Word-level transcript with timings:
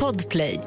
Podplay. 0.00 0.60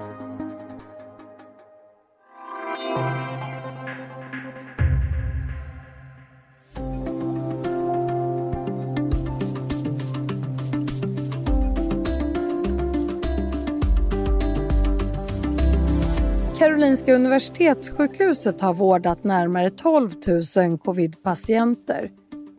Karolinska 16.57 17.16
Universitetssjukhuset 17.16 18.62
har 18.62 18.73
vårdat 18.73 19.23
närmare 19.23 19.70
12 19.70 20.12
000 20.57 20.77
covidpatienter. 20.77 22.12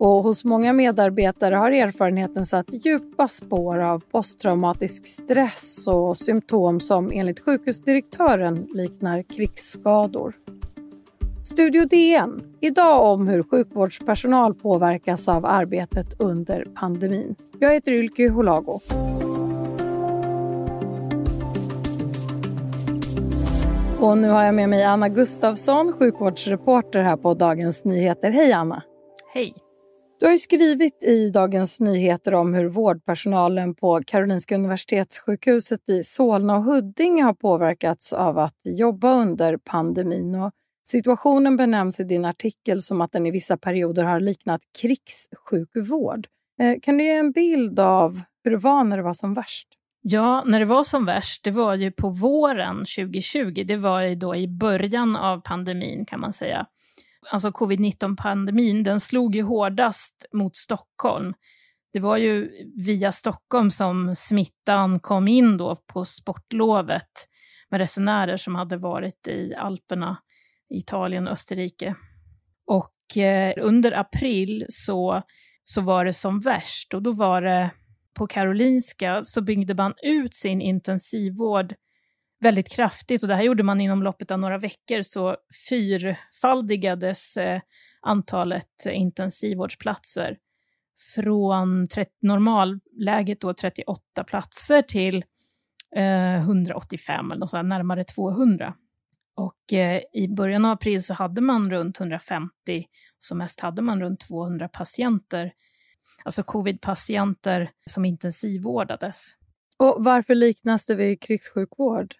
Och 0.03 0.23
hos 0.23 0.43
många 0.43 0.73
medarbetare 0.73 1.55
har 1.55 1.71
erfarenheten 1.71 2.45
satt 2.45 2.65
djupa 2.85 3.27
spår 3.27 3.79
av 3.79 4.03
posttraumatisk 4.11 5.07
stress 5.07 5.87
och 5.87 6.17
symptom 6.17 6.79
som 6.79 7.09
enligt 7.13 7.39
sjukhusdirektören 7.39 8.67
liknar 8.73 9.23
krigsskador. 9.23 10.33
Studio 11.43 11.85
DN. 11.85 12.41
Idag 12.59 13.03
om 13.03 13.27
hur 13.27 13.43
sjukvårdspersonal 13.43 14.53
påverkas 14.53 15.27
av 15.27 15.45
arbetet 15.45 16.21
under 16.21 16.65
pandemin. 16.75 17.35
Jag 17.59 17.73
heter 17.73 17.91
Ylke 17.91 18.29
Holago. 18.29 18.79
Och 23.99 24.17
nu 24.17 24.29
har 24.29 24.43
jag 24.43 24.55
med 24.55 24.69
mig 24.69 24.83
Anna 24.83 25.09
Gustafsson, 25.09 25.93
sjukvårdsreporter 25.93 27.01
här 27.01 27.17
på 27.17 27.33
Dagens 27.33 27.85
Nyheter. 27.85 28.31
Hej 28.31 28.53
Anna! 28.53 28.83
Hej! 29.33 29.53
Du 30.21 30.27
har 30.27 30.37
skrivit 30.37 31.03
i 31.03 31.29
Dagens 31.29 31.79
Nyheter 31.79 32.33
om 32.33 32.53
hur 32.53 32.65
vårdpersonalen 32.65 33.75
på 33.75 34.01
Karolinska 34.07 34.55
Universitetssjukhuset 34.55 35.89
i 35.89 36.03
Solna 36.03 36.55
och 36.55 36.63
Huddinge 36.63 37.23
har 37.23 37.33
påverkats 37.33 38.13
av 38.13 38.37
att 38.37 38.57
jobba 38.65 39.13
under 39.13 39.57
pandemin. 39.57 40.35
Och 40.35 40.51
situationen 40.87 41.57
benämns 41.57 41.99
i 41.99 42.03
din 42.03 42.25
artikel 42.25 42.81
som 42.81 43.01
att 43.01 43.11
den 43.11 43.25
i 43.25 43.31
vissa 43.31 43.57
perioder 43.57 44.03
har 44.03 44.19
liknat 44.19 44.61
krigssjukvård. 44.81 46.27
Eh, 46.59 46.79
kan 46.81 46.97
du 46.97 47.03
ge 47.03 47.15
en 47.15 47.31
bild 47.31 47.79
av 47.79 48.21
hur 48.43 48.51
det 48.51 48.57
var 48.57 48.83
när 48.83 48.97
det 48.97 49.03
var 49.03 49.13
som 49.13 49.33
värst? 49.33 49.67
Ja, 50.01 50.43
när 50.45 50.59
det 50.59 50.65
var 50.65 50.83
som 50.83 51.05
värst, 51.05 51.43
det 51.43 51.51
var 51.51 51.75
ju 51.75 51.91
på 51.91 52.09
våren 52.09 52.77
2020. 52.77 53.63
Det 53.65 53.77
var 53.77 54.01
ju 54.01 54.15
då 54.15 54.35
i 54.35 54.47
början 54.47 55.15
av 55.15 55.41
pandemin 55.41 56.05
kan 56.05 56.19
man 56.19 56.33
säga. 56.33 56.67
Alltså 57.33 57.51
covid-19-pandemin, 57.51 58.83
den 58.83 58.99
slog 58.99 59.35
ju 59.35 59.41
hårdast 59.41 60.25
mot 60.33 60.55
Stockholm. 60.55 61.33
Det 61.93 61.99
var 61.99 62.17
ju 62.17 62.51
via 62.75 63.11
Stockholm 63.11 63.71
som 63.71 64.15
smittan 64.15 64.99
kom 64.99 65.27
in 65.27 65.57
då 65.57 65.75
på 65.75 66.05
sportlovet 66.05 67.27
med 67.69 67.77
resenärer 67.77 68.37
som 68.37 68.55
hade 68.55 68.77
varit 68.77 69.27
i 69.27 69.55
Alperna, 69.55 70.17
Italien 70.69 71.27
och 71.27 71.33
Österrike. 71.33 71.95
Och 72.67 73.17
eh, 73.17 73.53
under 73.57 73.91
april 73.91 74.65
så, 74.69 75.21
så 75.63 75.81
var 75.81 76.05
det 76.05 76.13
som 76.13 76.39
värst 76.39 76.93
och 76.93 77.01
då 77.01 77.11
var 77.11 77.41
det 77.41 77.71
på 78.13 78.27
Karolinska 78.27 79.23
så 79.23 79.41
byggde 79.41 79.73
man 79.73 79.93
ut 80.03 80.33
sin 80.33 80.61
intensivvård 80.61 81.73
väldigt 82.41 82.69
kraftigt 82.69 83.23
och 83.23 83.29
det 83.29 83.35
här 83.35 83.43
gjorde 83.43 83.63
man 83.63 83.81
inom 83.81 84.03
loppet 84.03 84.31
av 84.31 84.39
några 84.39 84.57
veckor 84.57 85.01
så 85.01 85.37
fyrfaldigades 85.69 87.37
eh, 87.37 87.61
antalet 88.01 88.85
eh, 88.85 88.97
intensivvårdsplatser 88.97 90.37
från 91.15 91.87
normalläget 92.21 93.41
då 93.41 93.53
38 93.53 94.23
platser 94.23 94.81
till 94.81 95.23
eh, 95.95 96.35
185 96.35 97.31
eller 97.31 97.39
något 97.39 97.49
sånt, 97.49 97.69
närmare 97.69 98.03
200. 98.03 98.73
Och 99.35 99.73
eh, 99.73 100.01
i 100.13 100.27
början 100.27 100.65
av 100.65 100.71
april 100.71 101.03
så 101.03 101.13
hade 101.13 101.41
man 101.41 101.71
runt 101.71 101.99
150, 101.99 102.49
som 103.19 103.37
mest 103.37 103.59
hade 103.59 103.81
man 103.81 104.01
runt 104.01 104.19
200 104.19 104.67
patienter 104.67 105.51
alltså 106.23 106.43
covid-patienter 106.43 107.69
som 107.89 108.05
intensivvårdades. 108.05 109.31
Och 109.77 110.03
varför 110.03 110.35
liknas 110.35 110.85
det 110.85 110.95
vid 110.95 111.21
krigssjukvård? 111.21 112.15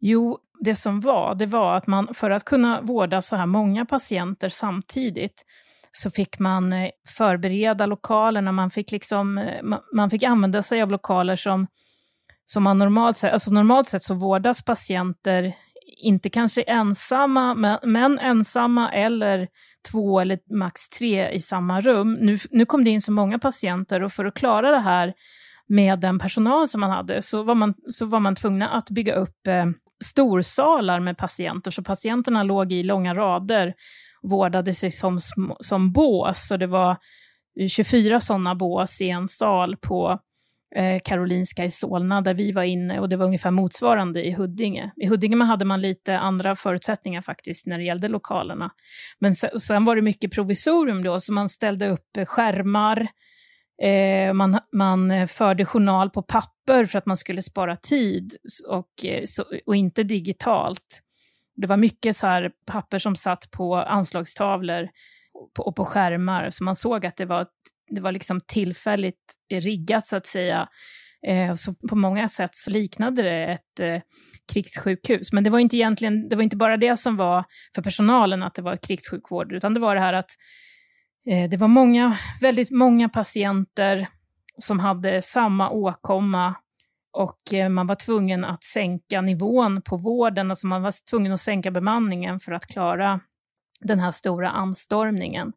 Jo, 0.00 0.38
det 0.60 0.76
som 0.76 1.00
var, 1.00 1.34
det 1.34 1.46
var 1.46 1.76
att 1.76 1.86
man 1.86 2.14
för 2.14 2.30
att 2.30 2.44
kunna 2.44 2.80
vårda 2.80 3.22
så 3.22 3.36
här 3.36 3.46
många 3.46 3.84
patienter 3.84 4.48
samtidigt 4.48 5.44
så 5.92 6.10
fick 6.10 6.38
man 6.38 6.72
eh, 6.72 6.90
förbereda 7.08 7.86
lokalerna, 7.86 8.52
man 8.52 8.70
fick, 8.70 8.92
liksom, 8.92 9.38
eh, 9.38 9.78
man 9.94 10.10
fick 10.10 10.22
använda 10.22 10.62
sig 10.62 10.82
av 10.82 10.90
lokaler 10.90 11.36
som, 11.36 11.66
som 12.44 12.62
man 12.62 12.78
normalt 12.78 13.16
sett, 13.16 13.32
alltså 13.32 13.50
normalt 13.50 13.88
sett 13.88 14.02
så 14.02 14.14
vårdas 14.14 14.64
patienter 14.64 15.54
inte 16.02 16.30
kanske 16.30 16.62
ensamma, 16.62 17.54
men, 17.54 17.78
men 17.82 18.18
ensamma 18.18 18.92
eller 18.92 19.48
två 19.90 20.20
eller 20.20 20.38
max 20.54 20.88
tre 20.88 21.30
i 21.30 21.40
samma 21.40 21.80
rum. 21.80 22.12
Nu, 22.12 22.38
nu 22.50 22.66
kom 22.66 22.84
det 22.84 22.90
in 22.90 23.02
så 23.02 23.12
många 23.12 23.38
patienter 23.38 24.02
och 24.02 24.12
för 24.12 24.24
att 24.24 24.34
klara 24.34 24.70
det 24.70 24.78
här 24.78 25.14
med 25.68 26.00
den 26.00 26.18
personal 26.18 26.68
som 26.68 26.80
man 26.80 26.90
hade 26.90 27.22
så 27.22 27.42
var 27.42 27.54
man, 27.54 27.74
så 27.88 28.06
var 28.06 28.20
man 28.20 28.34
tvungna 28.34 28.68
att 28.68 28.90
bygga 28.90 29.14
upp 29.14 29.46
eh, 29.46 29.66
storsalar 30.04 31.00
med 31.00 31.18
patienter, 31.18 31.70
så 31.70 31.82
patienterna 31.82 32.42
låg 32.42 32.72
i 32.72 32.82
långa 32.82 33.14
rader 33.14 33.74
och 34.22 34.30
vårdade 34.30 34.74
sig 34.74 34.90
som, 34.90 35.18
som 35.60 35.92
bås. 35.92 36.46
Så 36.48 36.56
det 36.56 36.66
var 36.66 36.96
24 37.68 38.20
sådana 38.20 38.54
bås 38.54 39.00
i 39.00 39.08
en 39.08 39.28
sal 39.28 39.76
på 39.76 40.20
Eh, 40.74 41.00
Karolinska 41.04 41.64
i 41.64 41.70
Solna 41.70 42.20
där 42.20 42.34
vi 42.34 42.52
var 42.52 42.62
inne 42.62 43.00
och 43.00 43.08
det 43.08 43.16
var 43.16 43.26
ungefär 43.26 43.50
motsvarande 43.50 44.26
i 44.26 44.32
Huddinge. 44.32 44.92
I 44.96 45.06
Huddinge 45.06 45.44
hade 45.44 45.64
man 45.64 45.80
lite 45.80 46.18
andra 46.18 46.56
förutsättningar 46.56 47.22
faktiskt 47.22 47.66
när 47.66 47.78
det 47.78 47.84
gällde 47.84 48.08
lokalerna. 48.08 48.70
Men 49.18 49.34
sen, 49.34 49.60
sen 49.60 49.84
var 49.84 49.96
det 49.96 50.02
mycket 50.02 50.32
provisorium 50.32 51.02
då, 51.04 51.20
så 51.20 51.32
man 51.32 51.48
ställde 51.48 51.88
upp 51.88 52.18
skärmar, 52.26 53.00
eh, 53.00 53.06
Eh, 53.82 54.32
man, 54.32 54.58
man 54.72 55.10
eh, 55.10 55.26
förde 55.26 55.64
journal 55.64 56.10
på 56.10 56.22
papper 56.22 56.84
för 56.84 56.98
att 56.98 57.06
man 57.06 57.16
skulle 57.16 57.42
spara 57.42 57.76
tid 57.76 58.36
och, 58.68 59.04
eh, 59.04 59.22
så, 59.24 59.44
och 59.66 59.76
inte 59.76 60.02
digitalt. 60.02 61.02
Det 61.56 61.66
var 61.66 61.76
mycket 61.76 62.16
så 62.16 62.26
här 62.26 62.50
papper 62.66 62.98
som 62.98 63.16
satt 63.16 63.50
på 63.50 63.76
anslagstavlor 63.76 64.88
och 65.58 65.76
på 65.76 65.84
skärmar, 65.84 66.50
så 66.50 66.64
man 66.64 66.76
såg 66.76 67.06
att 67.06 67.16
det 67.16 67.24
var 67.24 67.46
det 67.90 68.00
var 68.00 68.12
liksom 68.12 68.40
tillfälligt 68.40 69.34
riggat 69.52 70.06
så 70.06 70.16
att 70.16 70.26
säga. 70.26 70.68
Eh, 71.26 71.54
så 71.54 71.74
på 71.74 71.96
många 71.96 72.28
sätt 72.28 72.50
så 72.52 72.70
liknade 72.70 73.22
det 73.22 73.44
ett 73.44 73.80
eh, 73.80 74.00
krigssjukhus. 74.52 75.32
Men 75.32 75.44
det 75.44 75.50
var 75.50 75.58
inte 75.58 75.76
egentligen, 75.76 76.28
det 76.28 76.36
var 76.36 76.42
inte 76.42 76.56
bara 76.56 76.76
det 76.76 76.96
som 76.96 77.16
var 77.16 77.44
för 77.74 77.82
personalen 77.82 78.42
att 78.42 78.54
det 78.54 78.62
var 78.62 78.76
krigssjukvård, 78.76 79.52
utan 79.52 79.74
det 79.74 79.80
var 79.80 79.94
det 79.94 80.00
här 80.00 80.12
att 80.12 80.30
Eh, 81.26 81.48
det 81.48 81.56
var 81.56 81.68
många, 81.68 82.18
väldigt 82.40 82.70
många 82.70 83.08
patienter 83.08 84.08
som 84.58 84.80
hade 84.80 85.22
samma 85.22 85.70
åkomma 85.70 86.54
och 87.12 87.54
eh, 87.54 87.68
man 87.68 87.86
var 87.86 87.94
tvungen 87.94 88.44
att 88.44 88.64
sänka 88.64 89.20
nivån 89.20 89.82
på 89.82 89.96
vården, 89.96 90.50
alltså 90.50 90.66
man 90.66 90.82
var 90.82 90.94
tvungen 91.10 91.32
att 91.32 91.40
sänka 91.40 91.70
bemanningen 91.70 92.40
för 92.40 92.52
att 92.52 92.66
klara 92.66 93.20
den 93.80 93.98
här 93.98 94.10
stora 94.10 94.50
anstormningen. 94.50 95.52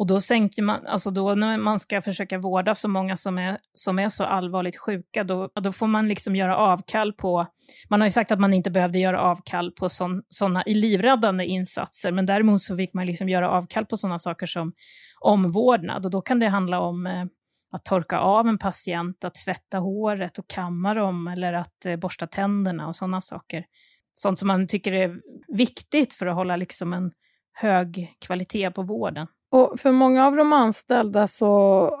Och 0.00 0.06
då 0.06 0.20
sänker 0.20 0.62
man, 0.62 0.86
alltså 0.86 1.10
då 1.10 1.34
när 1.34 1.58
man 1.58 1.78
ska 1.78 2.02
försöka 2.02 2.38
vårda 2.38 2.74
så 2.74 2.88
många 2.88 3.16
som 3.16 3.38
är, 3.38 3.58
som 3.74 3.98
är 3.98 4.08
så 4.08 4.24
allvarligt 4.24 4.78
sjuka, 4.78 5.24
då, 5.24 5.48
då 5.54 5.72
får 5.72 5.86
man 5.86 6.08
liksom 6.08 6.36
göra 6.36 6.56
avkall 6.56 7.12
på, 7.12 7.46
man 7.88 8.00
har 8.00 8.06
ju 8.06 8.10
sagt 8.10 8.30
att 8.30 8.40
man 8.40 8.54
inte 8.54 8.70
behövde 8.70 8.98
göra 8.98 9.20
avkall 9.20 9.72
på 9.72 9.88
sådana 10.28 10.62
livräddande 10.66 11.44
insatser, 11.44 12.12
men 12.12 12.26
däremot 12.26 12.62
så 12.62 12.76
fick 12.76 12.94
man 12.94 13.06
liksom 13.06 13.28
göra 13.28 13.50
avkall 13.50 13.86
på 13.86 13.96
sådana 13.96 14.18
saker 14.18 14.46
som 14.46 14.72
omvårdnad. 15.20 16.04
Och 16.04 16.10
då 16.10 16.20
kan 16.20 16.38
det 16.38 16.48
handla 16.48 16.80
om 16.80 17.06
eh, 17.06 17.24
att 17.72 17.84
torka 17.84 18.18
av 18.18 18.48
en 18.48 18.58
patient, 18.58 19.24
att 19.24 19.34
tvätta 19.44 19.78
håret 19.78 20.38
och 20.38 20.48
kamma 20.48 20.94
dem, 20.94 21.28
eller 21.28 21.52
att 21.52 21.86
eh, 21.86 21.96
borsta 21.96 22.26
tänderna 22.26 22.88
och 22.88 22.96
sådana 22.96 23.20
saker. 23.20 23.64
Sånt 24.14 24.38
som 24.38 24.48
man 24.48 24.66
tycker 24.66 24.92
är 24.92 25.20
viktigt 25.48 26.14
för 26.14 26.26
att 26.26 26.34
hålla 26.34 26.56
liksom 26.56 26.92
en 26.92 27.12
hög 27.52 28.14
kvalitet 28.20 28.70
på 28.70 28.82
vården. 28.82 29.26
Och 29.52 29.80
för 29.80 29.92
många 29.92 30.26
av 30.26 30.36
de 30.36 30.52
anställda 30.52 31.26
så 31.26 31.48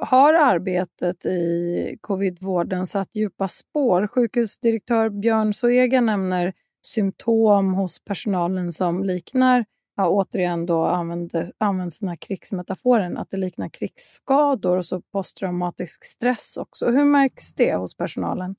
har 0.00 0.34
arbetet 0.34 1.26
i 1.26 1.98
covidvården 2.00 2.86
satt 2.86 3.08
djupa 3.12 3.48
spår. 3.48 4.06
Sjukhusdirektör 4.06 5.08
Björn 5.08 5.54
Soega 5.54 6.00
nämner 6.00 6.52
symptom 6.82 7.74
hos 7.74 8.04
personalen 8.04 8.72
som 8.72 9.04
liknar, 9.04 9.64
ja, 9.96 10.08
återigen 10.08 10.66
då 10.66 10.84
använder, 10.84 11.52
används 11.58 11.98
den 11.98 12.08
här 12.08 12.16
krigsmetaforen, 12.16 13.16
att 13.16 13.30
det 13.30 13.36
liknar 13.36 13.68
krigsskador 13.68 14.76
och 14.76 14.86
så 14.86 15.00
posttraumatisk 15.00 16.04
stress 16.04 16.56
också. 16.56 16.90
Hur 16.90 17.04
märks 17.04 17.54
det 17.54 17.74
hos 17.74 17.96
personalen? 17.96 18.54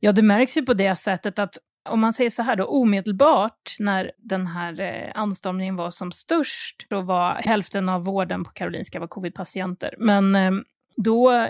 Ja, 0.00 0.12
det 0.12 0.22
märks 0.22 0.56
ju 0.56 0.62
på 0.62 0.74
det 0.74 0.96
sättet 0.96 1.38
att 1.38 1.58
om 1.88 2.00
man 2.00 2.12
säger 2.12 2.30
så 2.30 2.42
här 2.42 2.56
då, 2.56 2.64
omedelbart 2.64 3.76
när 3.78 4.12
den 4.18 4.46
här 4.46 4.80
eh, 4.80 5.10
anstormningen 5.14 5.76
var 5.76 5.90
som 5.90 6.12
störst, 6.12 6.86
då 6.88 7.00
var 7.00 7.34
hälften 7.34 7.88
av 7.88 8.04
vården 8.04 8.44
på 8.44 8.50
Karolinska 8.50 9.00
var 9.00 9.06
covidpatienter. 9.06 9.94
Men 9.98 10.34
eh, 10.34 10.52
då, 10.96 11.48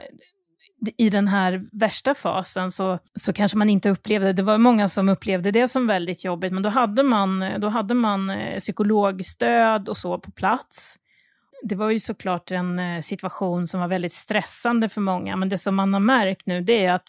i 0.97 1.11
den 1.11 1.29
här 1.29 1.65
värsta 1.73 2.15
fasen 2.15 2.71
så, 2.71 2.99
så 3.15 3.33
kanske 3.33 3.59
man 3.59 3.71
inte 3.71 3.91
upplevde, 3.91 4.33
det 4.33 4.43
var 4.43 4.59
många 4.59 4.89
som 4.89 5.09
upplevde 5.09 5.51
det 5.51 5.69
som 5.69 5.87
väldigt 5.87 6.25
jobbigt, 6.25 6.53
men 6.53 6.63
då 6.63 6.69
hade 6.69 7.03
man, 7.03 7.45
då 7.59 7.69
hade 7.69 7.95
man 7.95 8.31
eh, 8.31 8.59
psykologstöd 8.59 9.89
och 9.89 9.97
så 9.97 10.19
på 10.19 10.31
plats. 10.31 10.97
Det 11.63 11.75
var 11.75 11.91
ju 11.91 11.99
såklart 11.99 12.51
en 12.51 13.03
situation 13.03 13.67
som 13.67 13.81
var 13.81 13.89
väldigt 13.89 14.13
stressande 14.13 14.89
för 14.89 15.01
många, 15.01 15.37
men 15.37 15.49
det 15.49 15.59
som 15.59 15.75
man 15.75 15.93
har 15.93 16.01
märkt 16.01 16.47
nu 16.47 16.61
det 16.61 16.85
är 16.85 16.93
att 16.93 17.09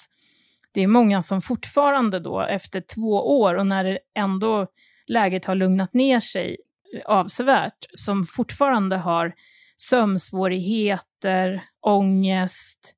det 0.72 0.82
är 0.82 0.88
många 0.88 1.22
som 1.22 1.42
fortfarande 1.42 2.20
då, 2.20 2.42
efter 2.42 2.82
två 2.96 3.40
år 3.42 3.56
och 3.56 3.68
när 3.68 4.00
ändå 4.16 4.68
läget 5.08 5.46
har 5.46 5.56
lugnat 5.56 5.94
ner 5.94 6.20
sig 6.20 6.58
avsevärt, 7.06 7.86
som 7.94 8.26
fortfarande 8.26 8.98
har 8.98 9.34
sömnsvårigheter, 9.78 11.64
ångest, 11.82 12.96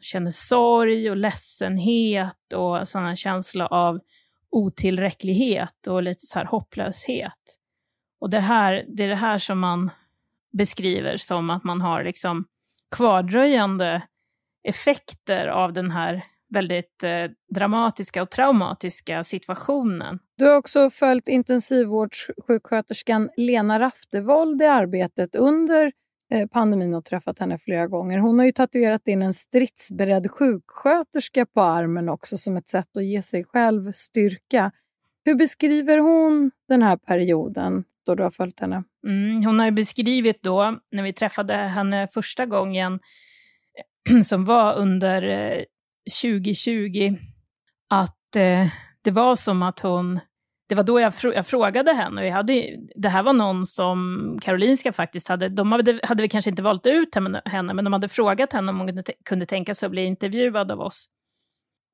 känner 0.00 0.30
sorg 0.30 1.10
och 1.10 1.16
ledsenhet 1.16 2.52
och 2.54 2.88
sådana 2.88 3.16
känsla 3.16 3.66
av 3.66 4.00
otillräcklighet 4.50 5.86
och 5.86 6.02
lite 6.02 6.26
så 6.26 6.38
här 6.38 6.46
hopplöshet. 6.46 7.58
Och 8.20 8.30
det, 8.30 8.40
här, 8.40 8.84
det 8.88 9.04
är 9.04 9.08
det 9.08 9.16
här 9.16 9.38
som 9.38 9.60
man 9.60 9.90
beskriver 10.52 11.16
som 11.16 11.50
att 11.50 11.64
man 11.64 11.80
har 11.80 12.04
liksom 12.04 12.44
kvardröjande 12.96 14.02
effekter 14.68 15.46
av 15.46 15.72
den 15.72 15.90
här 15.90 16.24
väldigt 16.48 17.02
eh, 17.02 17.30
dramatiska 17.54 18.22
och 18.22 18.30
traumatiska 18.30 19.24
situationen. 19.24 20.18
Du 20.36 20.44
har 20.44 20.56
också 20.56 20.90
följt 20.90 21.28
intensivvårdssjuksköterskan 21.28 23.30
Lena 23.36 23.80
Raftevold 23.80 24.62
i 24.62 24.66
arbetet 24.66 25.36
under 25.36 25.92
eh, 26.32 26.46
pandemin 26.46 26.94
och 26.94 27.04
träffat 27.04 27.38
henne 27.38 27.58
flera 27.58 27.86
gånger. 27.86 28.18
Hon 28.18 28.38
har 28.38 28.46
ju 28.46 28.52
tatuerat 28.52 29.08
in 29.08 29.22
en 29.22 29.34
stridsberedd 29.34 30.30
sjuksköterska 30.30 31.46
på 31.46 31.62
armen 31.62 32.08
också 32.08 32.36
som 32.36 32.56
ett 32.56 32.68
sätt 32.68 32.96
att 32.96 33.04
ge 33.04 33.22
sig 33.22 33.44
själv 33.44 33.92
styrka. 33.92 34.72
Hur 35.24 35.34
beskriver 35.34 35.98
hon 35.98 36.50
den 36.68 36.82
här 36.82 36.96
perioden 36.96 37.84
då 38.06 38.14
du 38.14 38.22
har 38.22 38.30
följt 38.30 38.60
henne? 38.60 38.84
Mm, 39.06 39.44
hon 39.44 39.60
har 39.60 39.70
beskrivit 39.70 40.42
då, 40.42 40.78
när 40.92 41.02
vi 41.02 41.12
träffade 41.12 41.54
henne 41.54 42.08
första 42.14 42.46
gången, 42.46 43.00
som 44.24 44.44
var 44.44 44.78
under 44.78 45.22
eh, 45.22 45.64
2020 46.22 47.16
att 47.90 48.36
eh, 48.36 48.66
det 49.02 49.10
var 49.10 49.36
som 49.36 49.62
att 49.62 49.80
hon, 49.80 50.20
det 50.68 50.74
var 50.74 50.84
då 50.84 51.00
jag, 51.00 51.14
fr 51.14 51.26
jag 51.26 51.46
frågade 51.46 51.92
henne, 51.92 52.20
och 52.20 52.26
jag 52.26 52.32
hade, 52.32 52.76
det 52.96 53.08
här 53.08 53.22
var 53.22 53.32
någon 53.32 53.66
som 53.66 54.38
Karolinska 54.42 54.92
faktiskt 54.92 55.28
hade, 55.28 55.48
de 55.48 55.72
hade, 55.72 56.00
hade 56.02 56.22
vi 56.22 56.28
kanske 56.28 56.50
inte 56.50 56.62
valt 56.62 56.86
ut 56.86 57.14
henne, 57.44 57.74
men 57.74 57.84
de 57.84 57.92
hade 57.92 58.08
frågat 58.08 58.52
henne 58.52 58.70
om 58.70 58.78
hon 58.78 58.86
kunde, 58.86 59.02
kunde 59.24 59.46
tänka 59.46 59.74
sig 59.74 59.86
att 59.86 59.90
bli 59.90 60.04
intervjuad 60.04 60.70
av 60.72 60.80
oss. 60.80 61.06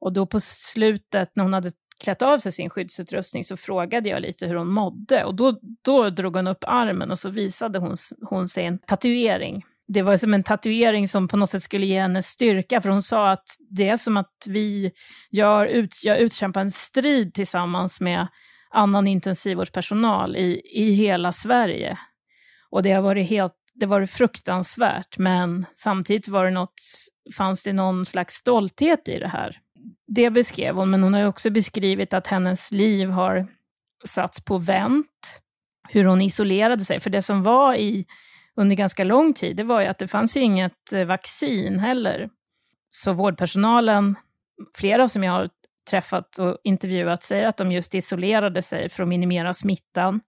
Och 0.00 0.12
då 0.12 0.26
på 0.26 0.40
slutet, 0.40 1.30
när 1.34 1.44
hon 1.44 1.54
hade 1.54 1.70
klätt 2.00 2.22
av 2.22 2.38
sig 2.38 2.52
sin 2.52 2.70
skyddsutrustning, 2.70 3.44
så 3.44 3.56
frågade 3.56 4.08
jag 4.08 4.22
lite 4.22 4.46
hur 4.46 4.54
hon 4.54 4.68
mådde. 4.68 5.24
Och 5.24 5.34
då, 5.34 5.60
då 5.84 6.10
drog 6.10 6.36
hon 6.36 6.46
upp 6.46 6.64
armen 6.66 7.10
och 7.10 7.18
så 7.18 7.30
visade 7.30 7.78
hon, 7.78 7.96
hon 8.22 8.48
sin 8.48 8.78
tatuering 8.78 9.64
det 9.92 10.02
var 10.02 10.16
som 10.16 10.34
en 10.34 10.42
tatuering 10.42 11.08
som 11.08 11.28
på 11.28 11.37
något 11.37 11.50
sätt 11.50 11.62
skulle 11.62 11.87
ge 11.87 12.00
henne 12.00 12.22
styrka, 12.22 12.81
för 12.81 12.88
hon 12.88 13.02
sa 13.02 13.31
att 13.31 13.44
det 13.70 13.88
är 13.88 13.96
som 13.96 14.16
att 14.16 14.46
vi 14.46 14.92
gör 15.31 15.66
ut, 15.66 16.00
jag 16.04 16.19
utkämpar 16.19 16.60
en 16.60 16.70
strid 16.70 17.34
tillsammans 17.34 18.00
med 18.00 18.26
annan 18.70 19.06
intensivvårdspersonal 19.06 20.37
i, 20.37 20.62
i 20.64 20.92
hela 20.92 21.32
Sverige. 21.32 21.98
Och 22.70 22.82
det 22.82 22.92
har 22.92 23.02
varit 23.02 23.28
helt 23.31 23.52
det 23.75 23.87
var 23.87 24.06
fruktansvärt, 24.06 25.19
men 25.19 25.66
samtidigt 25.75 26.28
var 26.28 26.44
det 26.44 26.50
något, 26.50 26.82
fanns 27.37 27.62
det 27.62 27.72
någon 27.72 28.06
slags 28.06 28.34
stolthet 28.34 29.08
i 29.08 29.19
det 29.19 29.28
här. 29.28 29.56
Det 30.06 30.31
beskrev 30.31 30.76
hon, 30.76 30.90
men 30.90 31.02
hon 31.02 31.14
har 31.14 31.25
också 31.25 31.50
beskrivit 31.50 32.12
att 32.12 32.26
hennes 32.26 32.72
liv 32.72 33.08
har 33.08 33.46
satts 34.04 34.40
på 34.40 34.58
vänt, 34.58 35.40
hur 35.88 36.04
hon 36.04 36.22
isolerade 36.22 36.84
sig. 36.84 37.00
För 37.00 37.10
det 37.10 37.22
som 37.22 37.42
var 37.42 37.75
i 37.75 38.06
under 38.56 38.76
ganska 38.76 39.05
lång 39.05 39.35
tid, 39.35 39.56
det 39.56 39.64
var 39.64 39.81
ju 39.81 39.87
att 39.87 39.99
det 39.99 40.08
fanns 40.08 40.37
ju 40.37 40.41
inget 40.41 40.93
eh, 40.93 41.05
vaccin 41.05 41.79
heller. 41.79 42.29
Så 42.91 43.12
vårdpersonalen, 43.12 44.14
flera 44.76 45.08
som 45.08 45.25
jag 45.25 45.32
har 45.32 45.49
träffat 45.91 46.38
och 46.38 46.58
intervjuat, 46.64 47.23
säger 47.23 47.47
att 47.47 47.56
de 47.56 47.73
just 47.73 47.94
isolerade 47.94 48.62
sig 48.62 48.88
för 48.88 49.02
att 49.02 49.08
minimera 49.08 49.55
smittan. 49.55 50.20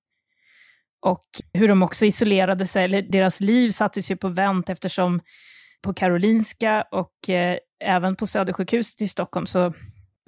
Och 1.00 1.24
hur 1.52 1.68
de 1.68 1.82
också 1.82 2.04
isolerade 2.04 2.66
sig, 2.66 2.84
eller 2.84 3.02
deras 3.02 3.40
liv 3.40 3.70
sattes 3.70 4.10
ju 4.10 4.16
på 4.16 4.28
vänt 4.28 4.70
eftersom 4.70 5.20
på 5.82 5.94
Karolinska 5.94 6.84
och 6.90 7.28
eh, 7.28 7.58
även 7.84 8.16
på 8.16 8.26
Södersjukhuset 8.26 9.00
i 9.00 9.08
Stockholm 9.08 9.46
så 9.46 9.74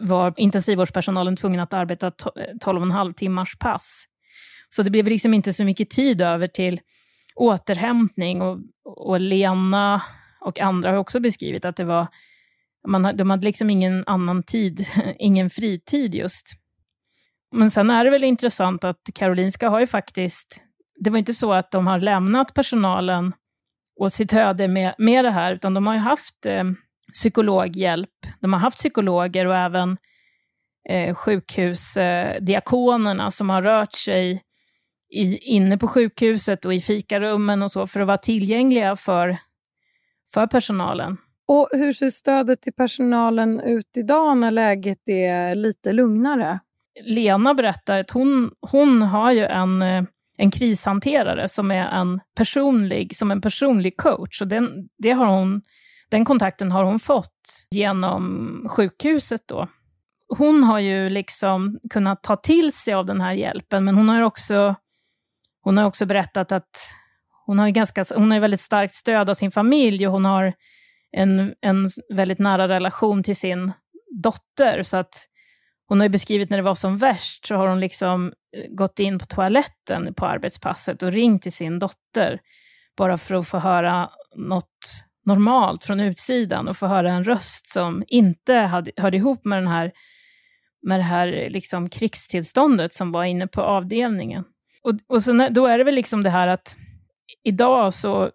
var 0.02 0.34
intensivvårdspersonalen 0.36 1.36
tvungen 1.36 1.60
att 1.60 1.72
arbeta 1.72 2.10
12,5 2.10 3.06
eh, 3.06 3.12
timmars 3.12 3.58
pass. 3.58 4.04
Så 4.68 4.82
det 4.82 4.90
blev 4.90 5.08
liksom 5.08 5.34
inte 5.34 5.52
så 5.52 5.64
mycket 5.64 5.90
tid 5.90 6.20
över 6.20 6.46
till 6.46 6.80
återhämtning. 7.34 8.42
Och, 8.42 8.58
och 8.84 9.20
Lena 9.20 10.02
och 10.40 10.60
andra 10.60 10.90
har 10.90 10.98
också 10.98 11.20
beskrivit 11.20 11.64
att 11.64 11.76
det 11.76 11.84
var, 11.84 12.06
man, 12.88 13.16
de 13.16 13.30
hade 13.30 13.44
liksom 13.44 13.70
ingen 13.70 14.04
annan 14.06 14.42
tid, 14.42 14.86
ingen 15.18 15.50
fritid 15.50 16.14
just. 16.14 16.46
Men 17.52 17.70
sen 17.70 17.90
är 17.90 18.04
det 18.04 18.10
väl 18.10 18.24
intressant 18.24 18.84
att 18.84 19.00
Karolinska 19.14 19.68
har 19.68 19.80
ju 19.80 19.86
faktiskt, 19.86 20.62
det 21.00 21.10
var 21.10 21.18
inte 21.18 21.34
så 21.34 21.52
att 21.52 21.70
de 21.70 21.86
har 21.86 21.98
lämnat 21.98 22.54
personalen 22.54 23.32
åt 24.00 24.14
sitt 24.14 24.32
öde 24.32 24.68
med, 24.68 24.94
med 24.98 25.24
det 25.24 25.30
här, 25.30 25.52
utan 25.52 25.74
de 25.74 25.86
har 25.86 25.94
ju 25.94 26.00
haft 26.00 26.46
eh, 26.46 26.64
psykologhjälp. 27.14 28.10
De 28.40 28.52
har 28.52 28.60
haft 28.60 28.78
psykologer 28.78 29.46
och 29.46 29.56
även 29.56 29.96
eh, 30.88 31.14
sjukhusdiakonerna 31.14 33.24
eh, 33.24 33.30
som 33.30 33.50
har 33.50 33.62
rört 33.62 33.92
sig 33.92 34.42
i, 35.14 35.38
inne 35.38 35.78
på 35.78 35.86
sjukhuset 35.86 36.64
och 36.64 36.74
i 36.74 36.80
fikarummen 36.80 37.62
och 37.62 37.70
så 37.70 37.86
för 37.86 38.00
att 38.00 38.06
vara 38.06 38.18
tillgängliga 38.18 38.96
för, 38.96 39.36
för 40.34 40.46
personalen. 40.46 41.16
Och 41.48 41.68
hur 41.72 41.92
ser 41.92 42.10
stödet 42.10 42.62
till 42.62 42.72
personalen 42.72 43.60
ut 43.60 43.96
idag 43.96 44.38
när 44.38 44.50
läget 44.50 45.08
är 45.08 45.54
lite 45.54 45.92
lugnare? 45.92 46.58
Lena 47.04 47.54
berättar 47.54 48.00
att 48.00 48.10
hon, 48.10 48.50
hon 48.60 49.02
har 49.02 49.32
ju 49.32 49.44
en, 49.44 49.82
en 50.36 50.50
krishanterare 50.50 51.48
som 51.48 51.70
är 51.70 51.88
en 51.88 52.20
personlig, 52.36 53.16
som 53.16 53.30
en 53.30 53.40
personlig 53.40 53.96
coach. 53.96 54.42
Och 54.42 54.48
den, 54.48 54.88
det 54.98 55.10
har 55.10 55.26
hon, 55.26 55.62
den 56.10 56.24
kontakten 56.24 56.72
har 56.72 56.84
hon 56.84 57.00
fått 57.00 57.66
genom 57.70 58.66
sjukhuset 58.70 59.40
då. 59.48 59.68
Hon 60.28 60.64
har 60.64 60.80
ju 60.80 61.08
liksom 61.08 61.78
kunnat 61.90 62.22
ta 62.22 62.36
till 62.36 62.72
sig 62.72 62.94
av 62.94 63.06
den 63.06 63.20
här 63.20 63.32
hjälpen, 63.32 63.84
men 63.84 63.94
hon 63.94 64.08
har 64.08 64.22
också 64.22 64.74
hon 65.64 65.78
har 65.78 65.84
också 65.84 66.06
berättat 66.06 66.52
att 66.52 66.70
hon 67.46 67.58
har, 67.58 67.68
ganska, 67.68 68.04
hon 68.14 68.30
har 68.30 68.40
väldigt 68.40 68.60
starkt 68.60 68.94
stöd 68.94 69.30
av 69.30 69.34
sin 69.34 69.50
familj 69.50 70.06
och 70.06 70.12
hon 70.12 70.24
har 70.24 70.52
en, 71.16 71.54
en 71.60 71.88
väldigt 72.14 72.38
nära 72.38 72.68
relation 72.68 73.22
till 73.22 73.36
sin 73.36 73.72
dotter. 74.22 74.82
Så 74.82 74.96
att 74.96 75.28
hon 75.88 76.00
har 76.00 76.08
beskrivit 76.08 76.50
när 76.50 76.56
det 76.56 76.62
var 76.62 76.74
som 76.74 76.98
värst 76.98 77.46
så 77.46 77.56
har 77.56 77.68
hon 77.68 77.80
liksom 77.80 78.32
eh, 78.56 78.70
gått 78.70 78.98
in 78.98 79.18
på 79.18 79.26
toaletten 79.26 80.14
på 80.14 80.26
arbetspasset 80.26 81.02
och 81.02 81.12
ringt 81.12 81.42
till 81.42 81.52
sin 81.52 81.78
dotter 81.78 82.40
bara 82.96 83.18
för 83.18 83.34
att 83.34 83.48
få 83.48 83.58
höra 83.58 84.10
något 84.36 85.04
normalt 85.26 85.84
från 85.84 86.00
utsidan 86.00 86.68
och 86.68 86.76
få 86.76 86.86
höra 86.86 87.10
en 87.10 87.24
röst 87.24 87.66
som 87.66 88.04
inte 88.06 88.54
hade, 88.54 88.90
hörde 88.96 89.16
ihop 89.16 89.44
med, 89.44 89.58
den 89.58 89.68
här, 89.68 89.92
med 90.82 90.98
det 90.98 91.04
här 91.04 91.48
liksom 91.50 91.88
krigstillståndet 91.88 92.92
som 92.92 93.12
var 93.12 93.24
inne 93.24 93.46
på 93.46 93.62
avdelningen. 93.62 94.44
Och, 94.84 95.16
och 95.16 95.22
sen, 95.22 95.42
då 95.50 95.66
är 95.66 95.78
det 95.78 95.84
väl 95.84 95.94
liksom 95.94 96.22
det 96.22 96.30
här 96.30 96.48
att 96.48 96.76
idag 97.44 97.94
så, 97.94 98.30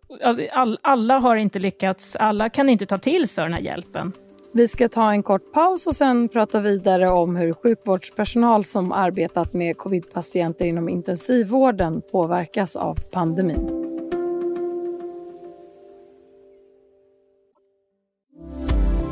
all, 0.51 0.79
alla 0.81 1.19
har 1.19 1.35
inte 1.35 1.59
lyckats, 1.59 2.15
alla 2.15 2.49
kan 2.49 2.69
inte 2.69 2.85
ta 2.85 2.97
till 2.97 3.27
sig 3.27 3.43
den 3.43 3.53
här 3.53 3.61
hjälpen. 3.61 4.11
Vi 4.53 4.67
ska 4.67 4.89
ta 4.89 5.11
en 5.11 5.23
kort 5.23 5.53
paus 5.53 5.87
och 5.87 5.95
sen 5.95 6.29
prata 6.29 6.59
vidare 6.59 7.09
om 7.09 7.35
hur 7.35 7.53
sjukvårdspersonal 7.53 8.65
som 8.65 8.91
arbetat 8.91 9.53
med 9.53 9.77
covidpatienter 9.77 10.65
inom 10.65 10.89
intensivvården 10.89 12.01
påverkas 12.11 12.75
av 12.75 12.99
pandemin. 13.11 13.88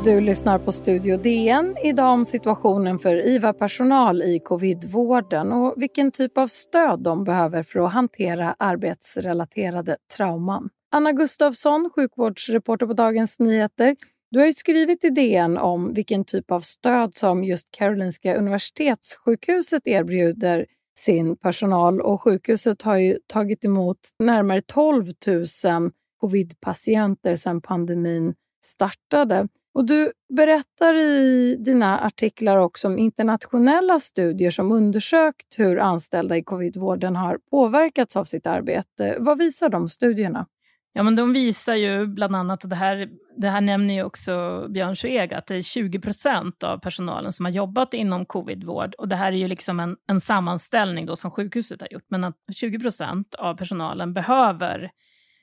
Du 0.04 0.20
lyssnar 0.20 0.58
på 0.58 0.72
Studio 0.72 1.16
DN 1.16 1.76
idag 1.84 2.12
om 2.12 2.24
situationen 2.24 2.98
för 2.98 3.26
IVA-personal 3.26 4.22
i 4.22 4.40
covidvården 4.44 5.52
och 5.52 5.74
vilken 5.76 6.12
typ 6.12 6.38
av 6.38 6.46
stöd 6.46 7.02
de 7.02 7.24
behöver 7.24 7.62
för 7.62 7.86
att 7.86 7.92
hantera 7.92 8.56
arbetsrelaterade 8.58 9.96
trauman. 10.16 10.68
Anna 10.92 11.12
Gustafsson, 11.12 11.90
sjukvårdsreporter 11.94 12.86
på 12.86 12.92
Dagens 12.92 13.38
Nyheter. 13.38 13.96
Du 14.30 14.38
har 14.40 14.52
skrivit 14.52 15.04
i 15.04 15.10
DN 15.10 15.58
om 15.58 15.94
vilken 15.94 16.24
typ 16.24 16.50
av 16.50 16.60
stöd 16.60 17.14
som 17.14 17.44
just 17.44 17.68
Karolinska 17.70 18.36
Universitetssjukhuset 18.36 19.86
erbjuder 19.86 20.66
sin 20.98 21.36
personal 21.36 22.00
och 22.00 22.22
sjukhuset 22.22 22.82
har 22.82 22.96
ju 22.96 23.18
tagit 23.26 23.64
emot 23.64 23.98
närmare 24.18 24.62
12 24.62 25.04
000 25.26 25.90
covidpatienter 26.20 27.36
sedan 27.36 27.60
pandemin 27.60 28.34
startade. 28.64 29.48
Och 29.78 29.84
du 29.84 30.12
berättar 30.36 30.94
i 30.94 31.56
dina 31.58 32.00
artiklar 32.00 32.56
också 32.56 32.88
om 32.88 32.98
internationella 32.98 34.00
studier 34.00 34.50
som 34.50 34.72
undersökt 34.72 35.58
hur 35.58 35.78
anställda 35.78 36.36
i 36.36 36.42
covidvården 36.42 37.16
har 37.16 37.38
påverkats 37.50 38.16
av 38.16 38.24
sitt 38.24 38.46
arbete. 38.46 39.16
Vad 39.18 39.38
visar 39.38 39.68
de 39.68 39.88
studierna? 39.88 40.46
Ja, 40.92 41.02
men 41.02 41.16
de 41.16 41.32
visar 41.32 41.74
ju 41.74 42.06
bland 42.06 42.36
annat, 42.36 42.64
och 42.64 42.70
det 42.70 42.76
här, 42.76 43.08
det 43.36 43.48
här 43.48 43.60
nämner 43.60 43.94
ju 43.94 44.02
också 44.02 44.66
Björn 44.68 44.96
Sveg, 44.96 45.34
att 45.34 45.46
det 45.46 45.54
är 45.54 45.62
20 45.62 46.00
procent 46.00 46.62
av 46.62 46.78
personalen 46.78 47.32
som 47.32 47.44
har 47.44 47.52
jobbat 47.52 47.94
inom 47.94 48.26
covidvård. 48.26 48.94
Och 48.94 49.08
det 49.08 49.16
här 49.16 49.32
är 49.32 49.36
ju 49.36 49.48
liksom 49.48 49.80
en, 49.80 49.96
en 50.08 50.20
sammanställning 50.20 51.06
då 51.06 51.16
som 51.16 51.30
sjukhuset 51.30 51.80
har 51.80 51.88
gjort, 51.90 52.06
men 52.08 52.24
att 52.24 52.36
20 52.54 52.78
procent 52.78 53.34
av 53.34 53.54
personalen 53.54 54.14
behöver, 54.14 54.90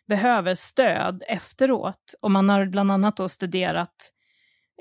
behöver 0.08 0.56
stöd 0.56 1.24
efteråt. 1.28 2.16
Och 2.22 2.32
man 2.32 2.50
har 2.50 2.66
bland 2.66 2.92
annat 2.92 3.18
då 3.18 3.30
studerat 3.30 4.12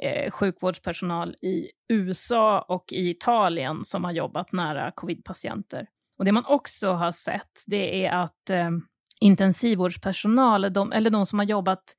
eh, 0.02 0.30
sjukvårdspersonal 0.30 1.36
i 1.42 1.70
USA 1.88 2.60
och 2.68 2.84
i 2.92 3.10
Italien 3.10 3.84
som 3.84 4.04
har 4.04 4.12
jobbat 4.12 4.52
nära 4.52 4.90
covidpatienter. 4.90 5.86
Och 6.18 6.24
det 6.24 6.32
man 6.32 6.44
också 6.46 6.92
har 6.92 7.12
sett, 7.12 7.62
det 7.66 8.06
är 8.06 8.12
att 8.12 8.50
eh, 8.50 8.70
intensivvårdspersonal, 9.20 10.72
de, 10.72 10.92
eller 10.92 11.10
de 11.10 11.26
som 11.26 11.38
har 11.38 11.46
jobbat 11.46 11.96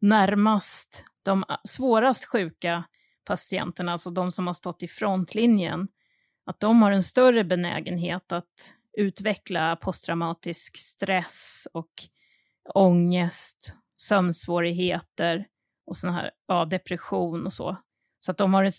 närmast 0.00 1.04
de 1.22 1.44
ah, 1.48 1.60
svårast 1.64 2.24
sjuka 2.24 2.84
patienterna, 3.24 3.92
alltså 3.92 4.10
de 4.10 4.32
som 4.32 4.46
har 4.46 4.54
stått 4.54 4.82
i 4.82 4.88
frontlinjen, 4.88 5.88
att 6.46 6.60
de 6.60 6.82
har 6.82 6.92
en 6.92 7.02
större 7.02 7.44
benägenhet 7.44 8.32
att 8.32 8.74
utveckla 8.98 9.76
posttraumatisk 9.76 10.76
stress 10.76 11.68
och 11.72 11.90
ångest, 12.74 13.74
sömnsvårigheter 13.96 15.46
och 15.90 15.96
sån 15.96 16.10
här, 16.10 16.30
ja, 16.46 16.64
depression 16.64 17.46
och 17.46 17.52
så. 17.52 17.76
Så 18.18 18.30
att 18.30 18.38
de 18.38 18.54
har 18.54 18.64
ett 18.64 18.74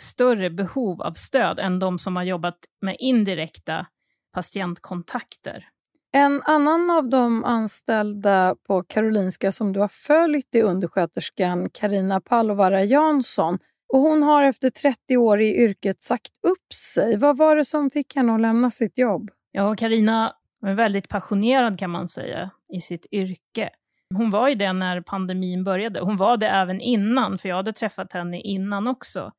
större 0.00 0.50
behov 0.50 1.02
av 1.02 1.12
stöd 1.12 1.58
än 1.58 1.78
de 1.78 1.98
som 1.98 2.16
har 2.16 2.22
jobbat 2.22 2.58
med 2.80 2.96
indirekta 2.98 3.86
patientkontakter. 4.34 5.68
En 6.12 6.42
annan 6.42 6.90
av 6.90 7.08
de 7.08 7.44
anställda 7.44 8.56
på 8.66 8.82
Karolinska 8.82 9.52
som 9.52 9.72
du 9.72 9.80
har 9.80 9.88
följt 9.88 10.54
är 10.54 10.62
undersköterskan 10.62 11.70
Karina 11.70 12.20
Palovara 12.20 12.84
Jansson. 12.84 13.58
Och 13.92 14.00
hon 14.00 14.22
har 14.22 14.42
efter 14.42 14.70
30 14.70 15.16
år 15.16 15.40
i 15.40 15.56
yrket 15.56 16.02
sagt 16.02 16.32
upp 16.46 16.72
sig. 16.74 17.16
Vad 17.16 17.36
var 17.36 17.56
det 17.56 17.64
som 17.64 17.90
fick 17.90 18.16
henne 18.16 18.34
att 18.34 18.40
lämna 18.40 18.70
sitt 18.70 18.98
jobb? 18.98 19.30
Ja, 19.52 19.74
Karina 19.76 20.32
är 20.66 20.74
väldigt 20.74 21.08
passionerad 21.08 21.78
kan 21.78 21.90
man 21.90 22.08
säga 22.08 22.50
i 22.72 22.80
sitt 22.80 23.06
yrke. 23.12 23.70
Hon 24.14 24.30
var 24.30 24.48
ju 24.48 24.54
det 24.54 24.72
när 24.72 25.00
pandemin 25.00 25.64
började. 25.64 26.00
Hon 26.00 26.16
var 26.16 26.36
det 26.36 26.48
även 26.48 26.80
innan, 26.80 27.38
för 27.38 27.48
jag 27.48 27.56
hade 27.56 27.72
träffat 27.72 28.12
henne 28.12 28.40
innan 28.40 28.88
också. 28.88 29.32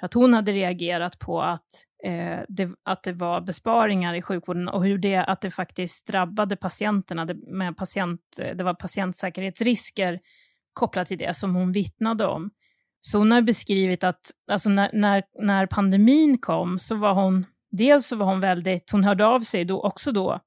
För 0.00 0.06
att 0.06 0.14
hon 0.14 0.34
hade 0.34 0.52
reagerat 0.52 1.18
på 1.18 1.42
att, 1.42 1.66
eh, 2.04 2.40
det, 2.48 2.70
att 2.82 3.02
det 3.02 3.12
var 3.12 3.40
besparingar 3.40 4.14
i 4.14 4.22
sjukvården 4.22 4.68
och 4.68 4.84
hur 4.84 4.98
det, 4.98 5.16
att 5.16 5.40
det 5.40 5.50
faktiskt 5.50 6.06
drabbade 6.06 6.56
patienterna. 6.56 7.24
Det, 7.24 7.34
med 7.34 7.76
patient, 7.76 8.20
eh, 8.38 8.56
det 8.56 8.64
var 8.64 8.74
patientsäkerhetsrisker 8.74 10.20
kopplat 10.72 11.08
till 11.08 11.18
det 11.18 11.36
som 11.36 11.54
hon 11.54 11.72
vittnade 11.72 12.26
om. 12.26 12.50
Så 13.00 13.18
hon 13.18 13.32
har 13.32 13.42
beskrivit 13.42 14.04
att 14.04 14.20
alltså 14.50 14.68
när, 14.68 14.90
när, 14.92 15.22
när 15.42 15.66
pandemin 15.66 16.38
kom 16.38 16.78
så 16.78 16.94
var 16.94 17.14
hon, 17.14 17.46
dels 17.70 18.06
så 18.06 18.16
var 18.16 18.26
hon 18.26 18.40
väldigt, 18.40 18.90
hon 18.90 19.04
hörde 19.04 19.26
av 19.26 19.40
sig 19.40 19.64
då 19.64 19.82
också 19.82 20.12
då 20.12 20.40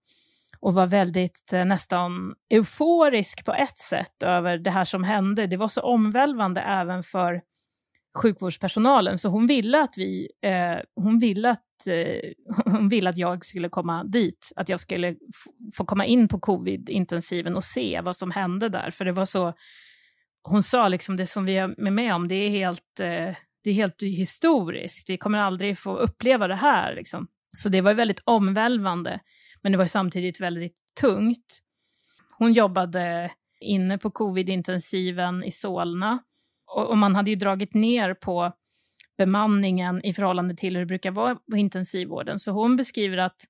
och 0.63 0.73
var 0.73 0.87
väldigt 0.87 1.53
eh, 1.53 1.65
nästan 1.65 2.33
euforisk 2.53 3.45
på 3.45 3.53
ett 3.53 3.77
sätt 3.77 4.23
över 4.23 4.57
det 4.57 4.71
här 4.71 4.85
som 4.85 5.03
hände. 5.03 5.47
Det 5.47 5.57
var 5.57 5.67
så 5.67 5.81
omvälvande 5.81 6.61
även 6.61 7.03
för 7.03 7.41
sjukvårdspersonalen, 8.17 9.17
så 9.17 9.29
hon 9.29 9.47
ville 9.47 9.81
att 9.81 9.93
vi, 9.97 10.29
eh, 10.45 10.77
hon 10.95 11.19
ville 11.19 11.49
att, 11.49 11.87
eh, 11.87 12.31
hon 12.71 12.89
ville 12.89 13.09
att 13.09 13.17
jag 13.17 13.45
skulle 13.45 13.69
komma 13.69 14.03
dit, 14.03 14.51
att 14.55 14.69
jag 14.69 14.79
skulle 14.79 15.15
få 15.73 15.85
komma 15.85 16.05
in 16.05 16.27
på 16.27 16.39
covid-intensiven 16.39 17.55
och 17.55 17.63
se 17.63 18.01
vad 18.01 18.15
som 18.15 18.31
hände 18.31 18.69
där, 18.69 18.91
för 18.91 19.05
det 19.05 19.11
var 19.11 19.25
så, 19.25 19.53
hon 20.43 20.63
sa 20.63 20.87
liksom 20.87 21.17
det 21.17 21.25
som 21.25 21.45
vi 21.45 21.57
är 21.57 21.91
med 21.91 22.15
om, 22.15 22.27
det 22.27 22.35
är 22.35 22.49
helt, 22.49 22.99
eh, 22.99 23.35
det 23.63 23.69
är 23.69 23.73
helt 23.73 24.01
historiskt, 24.01 25.09
vi 25.09 25.17
kommer 25.17 25.39
aldrig 25.39 25.77
få 25.77 25.97
uppleva 25.97 26.47
det 26.47 26.55
här. 26.55 26.95
Liksom. 26.95 27.27
Så 27.57 27.69
det 27.69 27.81
var 27.81 27.93
väldigt 27.93 28.21
omvälvande, 28.25 29.19
men 29.63 29.71
det 29.71 29.77
var 29.77 29.85
samtidigt 29.85 30.39
väldigt 30.39 30.77
tungt. 31.01 31.59
Hon 32.37 32.53
jobbade 32.53 33.31
inne 33.61 33.97
på 33.97 34.11
covid-intensiven 34.11 35.43
i 35.43 35.51
Solna 35.51 36.19
och, 36.75 36.89
och 36.89 36.97
man 36.97 37.15
hade 37.15 37.29
ju 37.29 37.35
dragit 37.35 37.73
ner 37.73 38.13
på 38.13 38.53
bemanningen 39.17 40.05
i 40.05 40.13
förhållande 40.13 40.55
till 40.55 40.73
hur 40.73 40.81
det 40.81 40.85
brukar 40.85 41.11
vara 41.11 41.35
på 41.35 41.57
intensivvården. 41.57 42.39
Så 42.39 42.51
hon 42.51 42.75
beskriver 42.75 43.17
att 43.17 43.45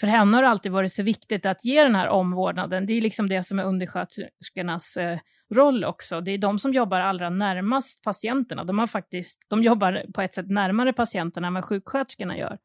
för 0.00 0.06
henne 0.06 0.36
har 0.36 0.42
det 0.42 0.48
alltid 0.48 0.72
varit 0.72 0.92
så 0.92 1.02
viktigt 1.02 1.46
att 1.46 1.64
ge 1.64 1.82
den 1.82 1.94
här 1.94 2.08
omvårdnaden. 2.08 2.86
Det 2.86 2.92
är 2.92 3.00
liksom 3.00 3.28
det 3.28 3.42
som 3.42 3.58
är 3.58 3.64
undersköterskornas 3.64 4.96
eh, 4.96 5.18
roll 5.54 5.84
också. 5.84 6.20
Det 6.20 6.30
är 6.30 6.38
de 6.38 6.58
som 6.58 6.72
jobbar 6.72 7.00
allra 7.00 7.30
närmast 7.30 8.02
patienterna. 8.02 8.64
De, 8.64 8.78
har 8.78 8.86
faktiskt, 8.86 9.38
de 9.48 9.62
jobbar 9.62 10.02
på 10.14 10.22
ett 10.22 10.34
sätt 10.34 10.50
närmare 10.50 10.92
patienterna 10.92 11.46
än 11.46 11.54
vad 11.54 11.64
sjuksköterskorna 11.64 12.38
gör. 12.38 12.58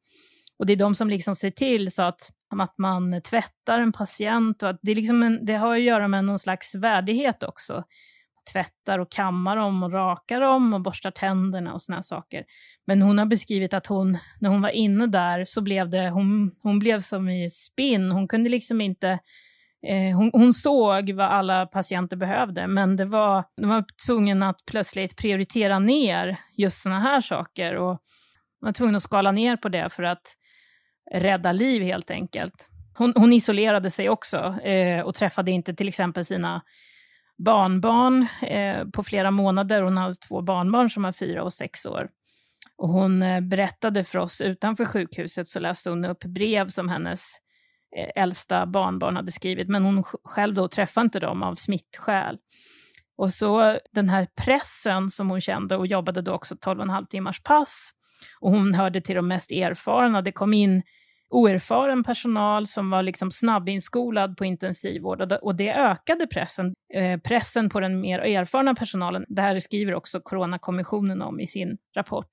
Och 0.59 0.65
det 0.65 0.73
är 0.73 0.77
de 0.77 0.95
som 0.95 1.09
liksom 1.09 1.35
ser 1.35 1.51
till 1.51 1.91
så 1.91 2.01
att, 2.01 2.31
att 2.49 2.77
man 2.77 3.21
tvättar 3.21 3.79
en 3.79 3.91
patient. 3.91 4.63
Och 4.63 4.69
att 4.69 4.79
det, 4.81 4.91
är 4.91 4.95
liksom 4.95 5.23
en, 5.23 5.45
det 5.45 5.53
har 5.53 5.75
att 5.75 5.81
göra 5.81 6.07
med 6.07 6.25
någon 6.25 6.39
slags 6.39 6.75
värdighet 6.75 7.43
också 7.43 7.83
tvättar 8.53 8.99
och 8.99 9.11
kammar 9.11 9.55
dem 9.55 9.83
och 9.83 9.91
rakar 9.91 10.41
dem 10.41 10.73
och 10.73 10.81
borstar 10.81 11.11
tänderna 11.11 11.73
och 11.73 11.81
såna 11.81 12.03
saker. 12.03 12.43
Men 12.87 13.01
hon 13.01 13.17
har 13.17 13.25
beskrivit 13.25 13.73
att 13.73 13.87
hon, 13.87 14.17
när 14.39 14.49
hon 14.49 14.61
var 14.61 14.69
inne 14.69 15.07
där 15.07 15.45
så 15.45 15.61
blev 15.61 15.89
det, 15.89 16.09
hon, 16.09 16.51
hon 16.61 16.79
blev 16.79 17.01
som 17.01 17.29
i 17.29 17.49
spinn. 17.49 18.11
Hon 18.11 18.27
kunde 18.27 18.49
liksom 18.49 18.81
inte, 18.81 19.09
eh, 19.87 20.17
hon, 20.17 20.31
hon, 20.33 20.53
såg 20.53 21.11
vad 21.11 21.27
alla 21.27 21.65
patienter 21.65 22.17
behövde, 22.17 22.67
men 22.67 22.95
det 22.95 23.05
var, 23.05 23.43
de 23.57 23.69
var 23.69 23.85
tvungen 24.05 24.43
att 24.43 24.65
plötsligt 24.65 25.17
prioritera 25.17 25.79
ner 25.79 26.37
just 26.53 26.81
såna 26.81 26.99
här 26.99 27.21
saker 27.21 27.75
och 27.75 27.99
var 28.59 28.71
tvungen 28.71 28.95
att 28.95 29.03
skala 29.03 29.31
ner 29.31 29.57
på 29.57 29.69
det 29.69 29.89
för 29.89 30.03
att 30.03 30.35
rädda 31.11 31.51
liv 31.51 31.81
helt 31.81 32.11
enkelt. 32.11 32.69
Hon, 32.97 33.13
hon 33.15 33.33
isolerade 33.33 33.91
sig 33.91 34.09
också 34.09 34.37
eh, 34.61 35.01
och 35.01 35.15
träffade 35.15 35.51
inte 35.51 35.73
till 35.73 35.87
exempel 35.87 36.25
sina 36.25 36.61
barnbarn 37.37 38.27
eh, 38.41 38.85
på 38.93 39.03
flera 39.03 39.31
månader. 39.31 39.81
Hon 39.81 39.97
hade 39.97 40.13
två 40.13 40.41
barnbarn 40.41 40.89
som 40.89 41.03
var 41.03 41.11
fyra 41.11 41.43
och 41.43 41.53
sex 41.53 41.85
år. 41.85 42.09
Och 42.77 42.89
hon 42.89 43.21
eh, 43.21 43.41
berättade 43.41 44.03
för 44.03 44.19
oss 44.19 44.41
utanför 44.41 44.85
sjukhuset, 44.85 45.47
så 45.47 45.59
läste 45.59 45.89
hon 45.89 46.05
upp 46.05 46.23
brev 46.23 46.67
som 46.67 46.89
hennes 46.89 47.31
eh, 47.97 48.23
äldsta 48.23 48.65
barnbarn 48.65 49.15
hade 49.15 49.31
skrivit, 49.31 49.67
men 49.67 49.83
hon 49.83 50.03
själv 50.03 50.53
då 50.53 50.67
träffade 50.67 51.05
inte 51.05 51.19
dem 51.19 51.43
av 51.43 51.55
smittskäl. 51.55 52.37
Och 53.17 53.33
så 53.33 53.79
den 53.91 54.09
här 54.09 54.27
pressen 54.45 55.09
som 55.09 55.29
hon 55.29 55.41
kände 55.41 55.75
och 55.75 55.87
jobbade 55.87 56.21
då 56.21 56.31
också 56.31 56.55
12,5 56.55 57.07
timmars 57.07 57.41
pass. 57.43 57.91
Och 58.39 58.51
hon 58.51 58.73
hörde 58.73 59.01
till 59.01 59.15
de 59.15 59.27
mest 59.27 59.51
erfarna. 59.51 60.21
Det 60.21 60.31
kom 60.31 60.53
in 60.53 60.83
oerfaren 61.29 62.03
personal 62.03 62.67
som 62.67 62.89
var 62.89 63.03
liksom 63.03 63.31
snabbinskolad 63.31 64.37
på 64.37 64.45
intensivvård 64.45 65.31
och 65.41 65.55
det 65.55 65.73
ökade 65.73 66.27
pressen, 66.27 66.73
eh, 66.93 67.19
pressen 67.19 67.69
på 67.69 67.79
den 67.79 67.99
mer 68.01 68.19
erfarna 68.19 68.75
personalen. 68.75 69.25
Det 69.27 69.41
här 69.41 69.59
skriver 69.59 69.93
också 69.93 70.19
Coronakommissionen 70.19 71.21
om 71.21 71.39
i 71.39 71.47
sin 71.47 71.77
rapport. 71.95 72.29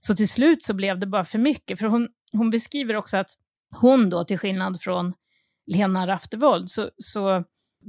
Så 0.00 0.14
till 0.14 0.28
slut 0.28 0.62
så 0.62 0.74
blev 0.74 0.98
det 0.98 1.06
bara 1.06 1.24
för 1.24 1.38
mycket, 1.38 1.78
för 1.78 1.86
hon, 1.86 2.08
hon 2.32 2.50
beskriver 2.50 2.96
också 2.96 3.16
att 3.16 3.30
hon 3.80 4.10
då, 4.10 4.24
till 4.24 4.38
skillnad 4.38 4.80
från 4.80 5.14
Lena 5.66 6.06
Raftevold, 6.06 6.70
så, 6.70 6.90
så 6.98 7.44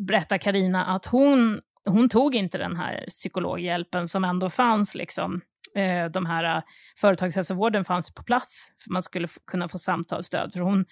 berättar 0.07 0.37
Karina 0.37 0.85
att 0.85 1.05
hon, 1.05 1.61
hon 1.85 2.09
tog 2.09 2.35
inte 2.35 2.57
den 2.57 2.75
här 2.75 3.05
psykologhjälpen 3.09 4.07
som 4.07 4.23
ändå 4.23 4.49
fanns 4.49 4.95
liksom 4.95 5.41
eh, 5.77 6.05
de 6.05 6.25
här 6.25 6.57
eh, 6.57 6.63
företagshälsovården 6.97 7.85
fanns 7.85 8.13
på 8.13 8.23
plats, 8.23 8.71
för 8.83 8.91
man 8.91 9.03
skulle 9.03 9.27
kunna 9.51 9.67
få 9.67 9.77
samtalsstöd. 9.77 10.53
För 10.53 10.59
hon, 10.59 10.85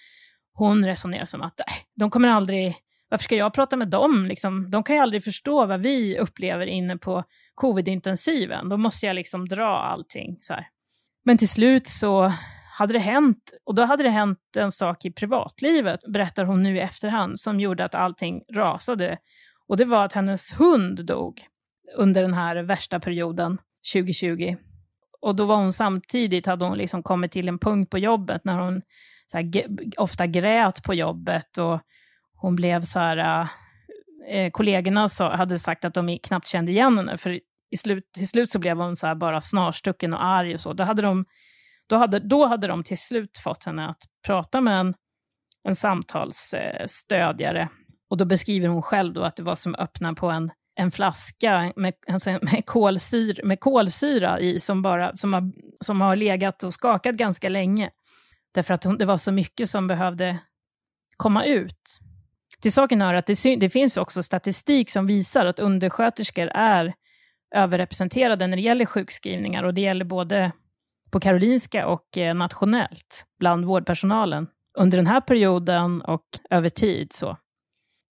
hon 0.54 0.86
resonerar 0.86 1.26
som 1.26 1.42
att 1.42 1.54
nej, 1.68 1.78
de 1.96 2.10
kommer 2.10 2.30
aldrig, 2.30 2.76
varför 3.10 3.24
ska 3.24 3.36
jag 3.36 3.54
prata 3.54 3.76
med 3.78 3.88
dem? 3.88 4.26
Liksom, 4.26 4.72
de 4.72 4.84
kan 4.84 4.96
ju 4.96 5.02
aldrig 5.02 5.24
förstå 5.24 5.66
vad 5.66 5.82
vi 5.82 6.20
upplever 6.20 6.66
inne 6.66 6.98
på 6.98 7.24
covid-intensiven. 7.56 8.70
Då 8.70 8.78
måste 8.78 9.06
jag 9.06 9.16
liksom 9.16 9.48
dra 9.48 9.78
allting. 9.78 10.38
Så 10.42 10.54
här. 10.54 10.68
Men 11.24 11.38
till 11.38 11.50
slut 11.50 11.88
så 11.88 12.32
hade 12.78 12.94
det 12.94 13.00
hänt, 13.00 13.52
och 13.64 13.76
då 13.76 13.84
hade 13.84 14.04
det 14.04 14.10
hänt 14.10 14.40
en 14.58 14.72
sak 14.72 15.06
i 15.06 15.12
privatlivet, 15.12 16.00
berättar 16.08 16.44
hon 16.44 16.64
nu 16.64 16.78
i 16.78 16.80
efterhand, 16.80 17.40
som 17.40 17.60
gjorde 17.60 17.86
att 17.86 17.96
allting 17.96 18.42
rasade. 18.54 19.18
Och 19.68 19.78
det 19.78 19.86
var 19.86 20.06
att 20.06 20.14
hennes 20.14 20.60
hund 20.60 21.06
dog 21.06 21.46
under 21.98 22.22
den 22.22 22.34
här 22.34 22.56
värsta 22.56 23.00
perioden, 23.00 23.58
2020. 23.94 24.56
Och 25.26 25.36
då 25.36 25.46
var 25.46 25.56
hon 25.56 25.74
samtidigt, 25.74 26.46
hade 26.46 26.66
hon 26.66 26.78
liksom 26.78 27.04
kommit 27.04 27.32
till 27.32 27.48
en 27.48 27.60
punkt 27.60 27.90
på 27.90 27.98
jobbet 27.98 28.46
när 28.46 28.60
hon 28.60 28.82
så 29.32 29.38
här, 29.38 29.52
ofta 29.98 30.28
grät 30.28 30.84
på 30.84 30.94
jobbet 30.94 31.58
och 31.58 31.80
hon 32.36 32.56
blev 32.56 32.82
så 32.82 33.00
här, 33.00 33.18
äh, 33.18 33.48
eh, 34.38 34.52
kollegorna 34.52 35.10
så, 35.10 35.30
hade 35.30 35.60
sagt 35.60 35.86
att 35.86 35.94
de 35.94 36.20
knappt 36.24 36.48
kände 36.48 36.72
igen 36.72 36.98
henne, 36.98 37.18
för 37.18 37.40
i 37.72 37.78
slut, 37.78 38.12
till 38.18 38.28
slut 38.28 38.50
så 38.50 38.60
blev 38.60 38.78
hon 38.78 38.96
så 38.96 39.16
bara 39.16 39.42
snarstucken 39.42 40.14
och 40.14 40.24
arg 40.24 40.54
och 40.54 40.62
så. 40.62 40.74
Då 40.74 40.84
hade, 40.84 41.02
de, 41.02 41.26
då, 41.88 41.96
hade, 41.96 42.20
då 42.20 42.46
hade 42.46 42.68
de 42.68 42.84
till 42.84 42.98
slut 42.98 43.38
fått 43.38 43.64
henne 43.64 43.90
att 43.90 44.04
prata 44.26 44.62
med 44.62 44.80
en, 44.80 44.94
en 45.64 45.76
samtalsstödjare. 45.76 47.70
Och 48.10 48.18
då 48.18 48.26
beskriver 48.26 48.68
hon 48.68 48.82
själv 48.82 49.14
då 49.14 49.24
att 49.24 49.36
det 49.36 49.44
var 49.44 49.56
som 49.56 49.76
att 49.76 49.82
öppna 49.82 50.14
på 50.14 50.30
en, 50.30 50.52
en 50.76 50.92
flaska 50.92 51.74
med, 51.76 51.94
alltså 52.08 52.30
med, 52.30 52.66
kolsyra, 52.66 53.46
med 53.48 53.60
kolsyra 53.60 54.40
i 54.40 54.60
som, 54.60 54.82
bara, 54.82 55.16
som, 55.16 55.34
har, 55.34 55.52
som 55.82 56.02
har 56.02 56.16
legat 56.16 56.64
och 56.64 56.74
skakat 56.74 57.16
ganska 57.16 57.50
länge. 57.50 57.90
Därför 58.54 58.74
att 58.74 59.00
det 59.00 59.06
var 59.06 59.18
så 59.18 59.32
mycket 59.32 59.70
som 59.70 59.88
behövde 59.88 60.38
komma 61.18 61.46
ut. 61.46 62.00
Till 62.62 62.74
saken 62.74 63.02
hör 63.02 63.14
att 63.14 63.26
det, 63.26 63.56
det 63.56 63.70
finns 63.70 63.98
också 63.98 64.24
statistik 64.24 64.90
som 64.90 65.08
visar 65.08 65.46
att 65.46 65.60
undersköterskor 65.60 66.48
är 66.54 66.94
överrepresenterade 67.56 68.48
när 68.48 68.58
det 68.58 68.64
gäller 68.64 68.86
sjukskrivningar 68.86 69.64
och 69.64 69.74
det 69.74 69.82
gäller 69.82 70.06
både 70.06 70.52
på 71.12 71.20
Karolinska 71.20 71.88
och 71.88 72.18
eh, 72.18 72.36
nationellt 72.36 73.26
bland 73.40 73.66
vårdpersonalen 73.66 74.48
under 74.78 74.98
den 74.98 75.08
här 75.08 75.22
perioden 75.22 76.02
och 76.02 76.26
över 76.50 76.70
tid. 76.70 77.14
Så. 77.14 77.38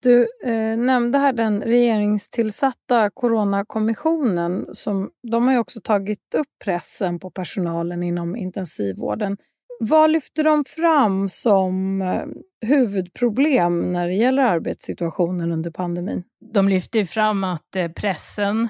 Du 0.05 0.29
eh, 0.45 0.77
nämnde 0.77 1.19
här 1.19 1.33
den 1.33 1.63
regeringstillsatta 1.63 3.11
Coronakommissionen. 3.11 4.67
Som, 4.73 5.11
de 5.31 5.47
har 5.47 5.53
ju 5.53 5.59
också 5.59 5.81
tagit 5.81 6.35
upp 6.35 6.47
pressen 6.65 7.19
på 7.19 7.31
personalen 7.31 8.03
inom 8.03 8.37
intensivvården. 8.37 9.37
Vad 9.81 10.11
lyfter 10.11 10.45
de 10.45 10.65
fram 10.65 11.29
som 11.29 12.03
eh, 12.03 12.25
huvudproblem 12.69 13.93
när 13.93 14.09
det 14.09 14.15
gäller 14.15 14.43
arbetssituationen 14.43 15.53
under 15.53 15.71
pandemin? 15.71 16.23
De 16.53 16.69
lyfter 16.69 17.05
fram 17.05 17.45
att 17.45 17.77
eh, 17.77 17.89
pressen, 17.89 18.69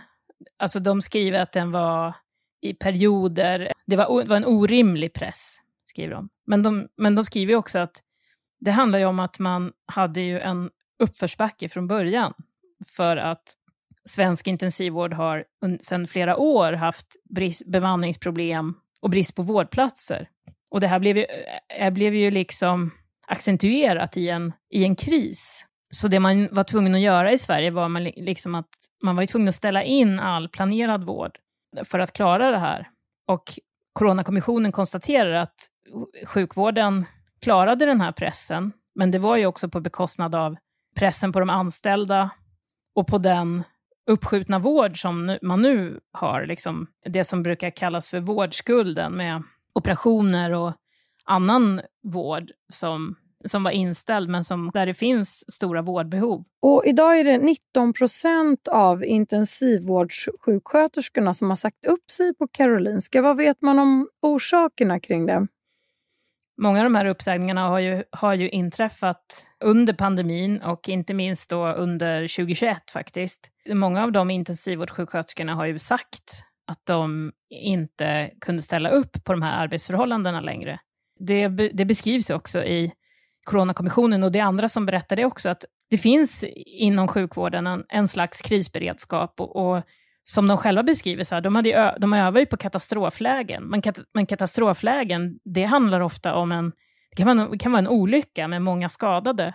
alltså 0.59 0.81
de 0.81 1.03
skriver 1.03 1.43
att 1.43 1.53
den 1.53 1.73
var 1.73 2.15
i 2.61 2.75
perioder, 2.75 3.73
det 3.87 3.97
var, 3.97 4.23
det 4.23 4.29
var 4.29 4.37
en 4.37 4.47
orimlig 4.47 5.13
press, 5.13 5.57
skriver 5.85 6.15
de. 6.15 6.29
Men, 6.47 6.63
de. 6.63 6.89
men 6.97 7.15
de 7.15 7.25
skriver 7.25 7.55
också 7.55 7.79
att 7.79 8.03
det 8.61 8.71
handlar 8.71 8.99
ju 8.99 9.05
om 9.05 9.21
att 9.21 9.39
man 9.39 9.73
hade 9.87 10.21
ju 10.21 10.41
en 10.41 10.71
uppförsbacke 11.03 11.69
från 11.69 11.87
början. 11.87 12.33
För 12.97 13.17
att 13.17 13.55
svensk 14.09 14.47
intensivvård 14.47 15.13
har 15.13 15.45
sedan 15.81 16.07
flera 16.07 16.37
år 16.37 16.73
haft 16.73 17.07
brist, 17.31 17.67
bemanningsproblem 17.67 18.75
och 19.01 19.11
brist 19.11 19.35
på 19.35 19.43
vårdplatser. 19.43 20.29
Och 20.71 20.81
det 20.81 20.87
här 20.87 20.99
blev 20.99 21.17
ju, 21.17 21.25
eh, 21.25 21.87
eh, 21.87 21.93
blev 21.93 22.15
ju 22.15 22.31
liksom 22.31 22.91
accentuerat 23.27 24.17
i 24.17 24.29
en, 24.29 24.53
i 24.71 24.85
en 24.85 24.97
kris. 24.97 25.67
Så 25.91 26.09
det 26.09 26.21
man 26.21 26.49
var 26.53 26.65
tvungen 26.65 26.95
att 26.95 27.01
göra 27.01 27.33
i 27.33 27.39
Sverige 27.39 27.71
var 27.71 27.89
man 27.89 28.05
liksom 28.05 28.55
att 28.55 28.69
man 29.03 29.17
var 29.17 29.27
tvungen 29.27 29.49
att 29.49 29.55
ställa 29.55 29.83
in 29.83 30.19
all 30.19 30.49
planerad 30.49 31.05
vård 31.05 31.39
för 31.85 31.99
att 31.99 32.13
klara 32.13 32.51
det 32.51 32.59
här. 32.59 32.89
Och 33.29 33.59
Coronakommissionen 33.93 34.73
konstaterar 34.73 35.33
att 35.33 35.55
sjukvården 36.27 37.05
klarade 37.43 37.87
den 37.87 38.01
här 38.01 38.13
pressen, 38.13 38.73
men 38.95 39.11
det 39.11 39.19
var 39.19 39.37
ju 39.37 39.47
också 39.47 39.69
på 39.69 39.81
bekostnad 39.81 40.35
av 40.35 40.57
pressen 40.95 41.33
på 41.33 41.41
de 41.41 41.51
anställda 41.51 42.31
och 42.95 43.07
på 43.07 43.19
den 43.19 43.63
uppskjutna 44.11 44.59
vård 44.59 45.01
som 45.01 45.39
man 45.43 45.63
nu 45.63 46.01
har, 46.13 46.47
liksom 46.47 46.87
det 47.05 47.25
som 47.25 47.43
brukar 47.43 47.71
kallas 47.71 48.11
för 48.11 48.21
vårdskulden 48.21 49.13
med 49.13 49.43
operationer 49.75 50.51
och 50.51 50.73
annan 51.25 51.81
vård 52.03 52.51
som, 52.73 53.15
som 53.45 53.65
var 53.65 53.71
inställd, 53.71 54.29
men 54.29 54.45
som, 54.45 54.71
där 54.75 54.87
det 54.87 54.95
finns 54.95 55.53
stora 55.53 55.83
vårdbehov. 55.83 56.45
Och 56.63 56.83
idag 56.87 57.19
är 57.19 57.25
det 57.25 57.39
19 57.39 57.93
procent 57.93 58.69
av 58.69 59.05
intensivvårdssjuksköterskorna 59.05 61.35
som 61.35 61.49
har 61.49 61.57
sagt 61.57 61.87
upp 61.87 62.11
sig 62.11 62.35
på 62.35 62.49
Karolinska. 62.49 63.23
Vad 63.23 63.37
vet 63.37 63.63
man 63.63 63.79
om 63.79 64.09
orsakerna 64.23 65.01
kring 65.01 65.27
det? 65.27 65.47
Många 66.57 66.79
av 66.79 66.85
de 66.85 66.95
här 66.95 67.07
uppsägningarna 67.07 67.69
har 67.69 67.79
ju, 67.79 68.05
har 68.11 68.35
ju 68.35 68.49
inträffat 68.49 69.49
under 69.65 69.93
pandemin 69.93 70.63
och 70.63 70.89
inte 70.89 71.15
minst 71.15 71.51
då 71.51 71.67
under 71.67 72.21
2021 72.21 72.91
faktiskt. 72.91 73.51
Många 73.69 74.03
av 74.05 74.13
de 74.13 74.31
intensivvårdssjuksköterskorna 74.31 75.55
har 75.55 75.67
ju 75.67 75.79
sagt 75.79 76.45
att 76.67 76.87
de 76.87 77.33
inte 77.51 78.31
kunde 78.41 78.63
ställa 78.63 78.89
upp 78.89 79.25
på 79.25 79.33
de 79.33 79.43
här 79.43 79.63
arbetsförhållandena 79.63 80.41
längre. 80.41 80.79
Det, 81.21 81.49
det 81.49 81.85
beskrivs 81.85 82.31
också 82.31 82.65
i 82.65 82.93
Coronakommissionen 83.45 84.23
och 84.23 84.33
det 84.33 84.39
är 84.39 84.43
andra 84.43 84.69
som 84.69 84.87
berättar 84.87 85.17
det 85.17 85.25
också, 85.25 85.49
att 85.49 85.65
det 85.91 85.99
finns 85.99 86.45
inom 86.67 87.09
sjukvården 87.09 87.67
en, 87.67 87.85
en 87.89 88.09
slags 88.09 88.43
krisberedskap 88.43 89.41
och, 89.41 89.57
och 89.57 89.83
som 90.25 90.49
de 90.49 90.59
själva 90.59 90.83
beskriver, 90.83 91.25
så 91.25 91.35
här, 91.35 91.43
de, 91.43 91.57
hade, 91.57 91.97
de 92.01 92.13
övar 92.13 92.41
ju 92.41 92.47
på 92.47 92.57
katastroflägen. 92.57 93.65
Men, 93.65 93.83
kat, 93.83 93.99
men 94.15 94.27
katastroflägen, 94.27 95.39
det 95.45 95.65
handlar 95.65 96.01
ofta 96.01 96.35
om 96.35 96.53
en, 96.53 96.73
det 97.11 97.17
kan, 97.17 97.27
vara, 97.27 97.49
en, 97.49 97.59
kan 97.59 97.73
vara 97.73 97.79
en 97.79 97.89
olycka 97.89 98.49
med 98.49 98.63
många 98.63 98.89
skadade. 98.89 99.55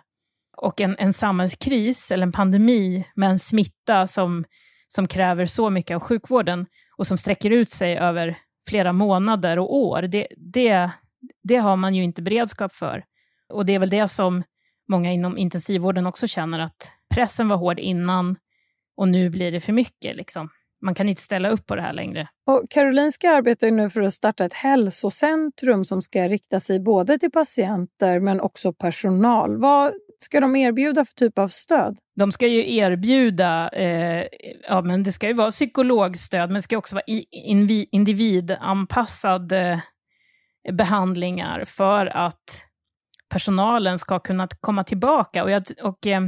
Och 0.58 0.82
en, 0.82 0.96
en 1.00 1.14
samhällskris 1.14 2.12
eller 2.12 2.24
en 2.24 2.32
pandemi 2.32 3.06
med 3.16 3.30
en 3.30 3.40
smitta 3.40 4.08
som, 4.08 4.46
som 4.88 5.08
kräver 5.08 5.46
så 5.46 5.70
mycket 5.70 5.96
av 5.96 6.02
sjukvården 6.02 6.66
och 6.98 7.08
som 7.08 7.18
sträcker 7.18 7.50
ut 7.50 7.70
sig 7.70 7.98
över 7.98 8.38
flera 8.68 8.94
månader 8.94 9.60
och 9.60 9.76
år, 9.76 10.02
det, 10.02 10.28
det, 10.38 10.90
det 11.44 11.56
har 11.56 11.76
man 11.76 11.96
ju 11.96 12.04
inte 12.04 12.22
beredskap 12.22 12.74
för. 12.74 13.04
Och 13.54 13.66
det 13.66 13.76
är 13.76 13.80
väl 13.80 13.90
det 13.90 14.08
som 14.08 14.44
många 14.88 15.12
inom 15.12 15.38
intensivvården 15.38 16.08
också 16.08 16.28
känner, 16.28 16.60
att 16.60 16.92
pressen 17.14 17.50
var 17.50 17.58
hård 17.58 17.80
innan 17.80 18.36
och 18.98 19.08
nu 19.08 19.30
blir 19.30 19.52
det 19.52 19.60
för 19.60 19.74
mycket. 19.74 20.16
Liksom 20.16 20.50
man 20.82 20.96
kan 20.96 21.10
inte 21.10 21.22
ställa 21.22 21.50
upp 21.50 21.66
på 21.66 21.76
det 21.76 21.82
här 21.82 21.94
längre. 21.94 22.28
Och 22.46 22.66
Karolinska 22.70 23.32
arbetar 23.32 23.72
nu 23.72 23.90
för 23.90 24.02
att 24.02 24.14
starta 24.14 24.46
ett 24.46 24.54
hälsocentrum 24.54 25.86
som 25.86 26.02
ska 26.02 26.28
rikta 26.28 26.60
sig 26.60 26.80
både 26.80 27.20
till 27.20 27.32
patienter 27.32 28.20
men 28.20 28.42
också 28.42 28.74
personal. 28.74 29.58
Vad 29.58 29.94
ska 30.20 30.40
de 30.40 30.56
erbjuda 30.56 31.06
för 31.06 31.14
typ 31.14 31.40
av 31.40 31.48
stöd? 31.48 31.98
De 32.16 32.32
ska 32.32 32.48
ju 32.48 32.76
erbjuda, 32.76 33.70
eh, 33.70 34.26
ja 34.68 34.82
men 34.82 35.04
det 35.04 35.12
ska 35.12 35.28
ju 35.28 35.34
vara 35.34 35.52
psykologstöd, 35.52 36.50
men 36.50 36.56
det 36.56 36.62
ska 36.62 36.78
också 36.78 36.96
vara 36.96 37.04
individanpassade 37.92 39.82
behandlingar 40.72 41.66
för 41.66 42.06
att 42.06 42.66
personalen 43.30 44.00
ska 44.00 44.20
kunna 44.20 44.48
komma 44.60 44.84
tillbaka. 44.84 45.44
Och, 45.44 45.52
jag, 45.52 45.64
och 45.84 46.08
eh, 46.08 46.22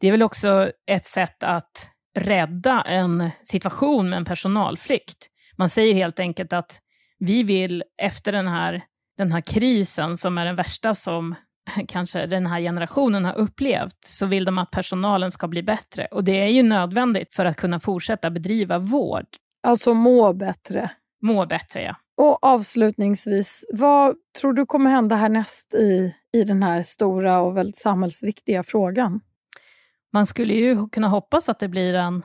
det 0.00 0.06
är 0.06 0.10
väl 0.10 0.22
också 0.22 0.70
ett 0.86 1.06
sätt 1.06 1.42
att 1.42 1.89
rädda 2.18 2.82
en 2.82 3.30
situation 3.42 4.10
med 4.10 4.16
en 4.16 4.24
personalflykt. 4.24 5.26
Man 5.56 5.68
säger 5.68 5.94
helt 5.94 6.18
enkelt 6.18 6.52
att 6.52 6.80
vi 7.18 7.42
vill 7.42 7.84
efter 8.02 8.32
den 8.32 8.48
här, 8.48 8.82
den 9.18 9.32
här 9.32 9.40
krisen, 9.40 10.16
som 10.16 10.38
är 10.38 10.44
den 10.46 10.56
värsta 10.56 10.94
som 10.94 11.34
kanske 11.88 12.26
den 12.26 12.46
här 12.46 12.60
generationen 12.60 13.24
har 13.24 13.38
upplevt, 13.38 14.04
så 14.04 14.26
vill 14.26 14.44
de 14.44 14.58
att 14.58 14.70
personalen 14.70 15.32
ska 15.32 15.48
bli 15.48 15.62
bättre. 15.62 16.06
Och 16.10 16.24
det 16.24 16.42
är 16.42 16.48
ju 16.48 16.62
nödvändigt 16.62 17.34
för 17.34 17.44
att 17.44 17.56
kunna 17.56 17.80
fortsätta 17.80 18.30
bedriva 18.30 18.78
vård. 18.78 19.26
Alltså 19.62 19.94
må 19.94 20.32
bättre? 20.32 20.90
Må 21.22 21.46
bättre, 21.46 21.82
ja. 21.82 21.96
Och 22.16 22.44
avslutningsvis, 22.44 23.64
vad 23.72 24.14
tror 24.40 24.52
du 24.52 24.66
kommer 24.66 24.90
hända 24.90 25.16
härnäst 25.16 25.74
i, 25.74 26.14
i 26.32 26.44
den 26.44 26.62
här 26.62 26.82
stora 26.82 27.40
och 27.40 27.56
väldigt 27.56 27.76
samhällsviktiga 27.76 28.62
frågan? 28.62 29.20
Man 30.12 30.26
skulle 30.26 30.54
ju 30.54 30.88
kunna 30.88 31.08
hoppas 31.08 31.48
att 31.48 31.58
det 31.58 31.68
blir 31.68 31.94
en 31.94 32.22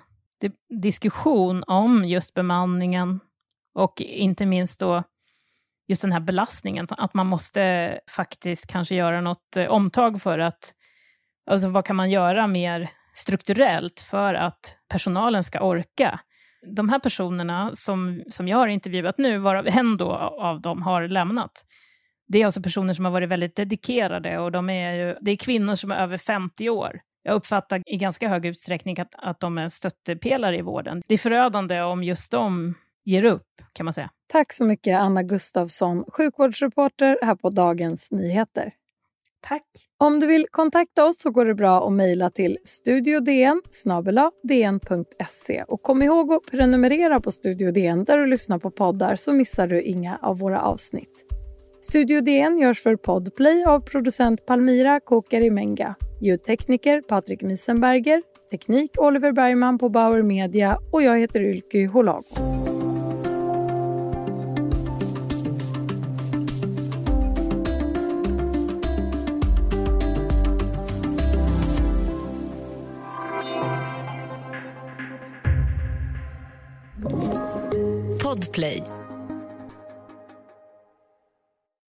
diskussion 0.81 1.63
om 1.67 2.05
just 2.05 2.33
bemanningen 2.33 3.19
och 3.73 4.01
inte 4.01 4.45
minst 4.45 4.79
då 4.79 5.03
just 5.87 6.01
den 6.01 6.11
här 6.11 6.19
belastningen, 6.19 6.87
att 6.89 7.13
man 7.13 7.27
måste 7.27 7.99
faktiskt 8.09 8.67
kanske 8.67 8.95
göra 8.95 9.21
något 9.21 9.57
eh, 9.57 9.65
omtag 9.65 10.21
för 10.21 10.39
att, 10.39 10.73
alltså 11.51 11.69
vad 11.69 11.85
kan 11.85 11.95
man 11.95 12.09
göra 12.09 12.47
mer 12.47 12.89
strukturellt 13.13 13.99
för 13.99 14.33
att 14.33 14.77
personalen 14.89 15.43
ska 15.43 15.59
orka? 15.59 16.19
De 16.75 16.89
här 16.89 16.99
personerna 16.99 17.71
som, 17.75 18.23
som 18.29 18.47
jag 18.47 18.57
har 18.57 18.67
intervjuat 18.67 19.17
nu, 19.17 19.37
varav 19.37 19.67
en 19.67 19.97
då 19.97 20.11
av 20.39 20.61
dem 20.61 20.81
har 20.81 21.07
lämnat, 21.07 21.65
det 22.27 22.41
är 22.41 22.45
alltså 22.45 22.61
personer 22.61 22.93
som 22.93 23.05
har 23.05 23.11
varit 23.11 23.29
väldigt 23.29 23.55
dedikerade 23.55 24.39
och 24.39 24.51
de 24.51 24.69
är 24.69 24.93
ju, 24.93 25.15
det 25.21 25.31
är 25.31 25.37
kvinnor 25.37 25.75
som 25.75 25.91
är 25.91 25.95
över 25.95 26.17
50 26.17 26.69
år 26.69 26.99
jag 27.25 27.35
uppfattar 27.35 27.81
i 27.85 27.97
ganska 27.97 28.27
hög 28.27 28.45
utsträckning 28.45 28.99
att, 28.99 29.15
att 29.17 29.39
de 29.39 29.57
är 29.57 29.67
stöttepelare 29.67 30.57
i 30.57 30.61
vården. 30.61 31.01
Det 31.07 31.13
är 31.13 31.17
förödande 31.17 31.81
om 31.81 32.03
just 32.03 32.31
de 32.31 32.73
ger 33.05 33.25
upp, 33.25 33.61
kan 33.73 33.83
man 33.83 33.93
säga. 33.93 34.09
Tack 34.27 34.53
så 34.53 34.63
mycket, 34.63 34.99
Anna 34.99 35.23
Gustafsson, 35.23 36.05
sjukvårdsreporter 36.07 37.19
här 37.21 37.35
på 37.35 37.49
Dagens 37.49 38.11
Nyheter. 38.11 38.73
Tack. 39.41 39.63
Om 39.97 40.19
du 40.19 40.27
vill 40.27 40.45
kontakta 40.51 41.05
oss 41.05 41.21
så 41.21 41.31
går 41.31 41.45
det 41.45 41.55
bra 41.55 41.87
att 41.87 41.93
mejla 41.93 42.29
till 42.29 42.57
studiodn 42.63 43.61
dn.se. 44.43 45.63
Och 45.67 45.81
kom 45.81 46.01
ihåg 46.01 46.33
att 46.33 46.43
prenumerera 46.51 47.19
på 47.19 47.31
Studio 47.31 47.71
DN 47.71 48.03
där 48.03 48.17
du 48.17 48.25
lyssnar 48.25 48.59
på 48.59 48.71
poddar 48.71 49.15
så 49.15 49.33
missar 49.33 49.67
du 49.67 49.81
inga 49.81 50.19
av 50.21 50.39
våra 50.39 50.61
avsnitt. 50.61 51.34
Studio 51.89 52.21
DN 52.21 52.59
görs 52.59 52.81
för 52.81 52.95
Podplay 52.95 53.63
av 53.63 53.79
producent 53.79 54.45
Palmira 54.45 54.99
Kokarimenga, 54.99 55.95
ljudtekniker 56.21 57.01
Patrik 57.01 57.41
Misenberger, 57.41 58.21
Teknik 58.51 58.91
Oliver 58.97 59.31
Bergman 59.31 59.77
på 59.77 59.89
Bauer 59.89 60.21
Media 60.21 60.77
och 60.91 61.03
jag 61.03 61.19
heter 61.19 61.41
Ylky 61.41 61.87
Holago. 61.87 62.64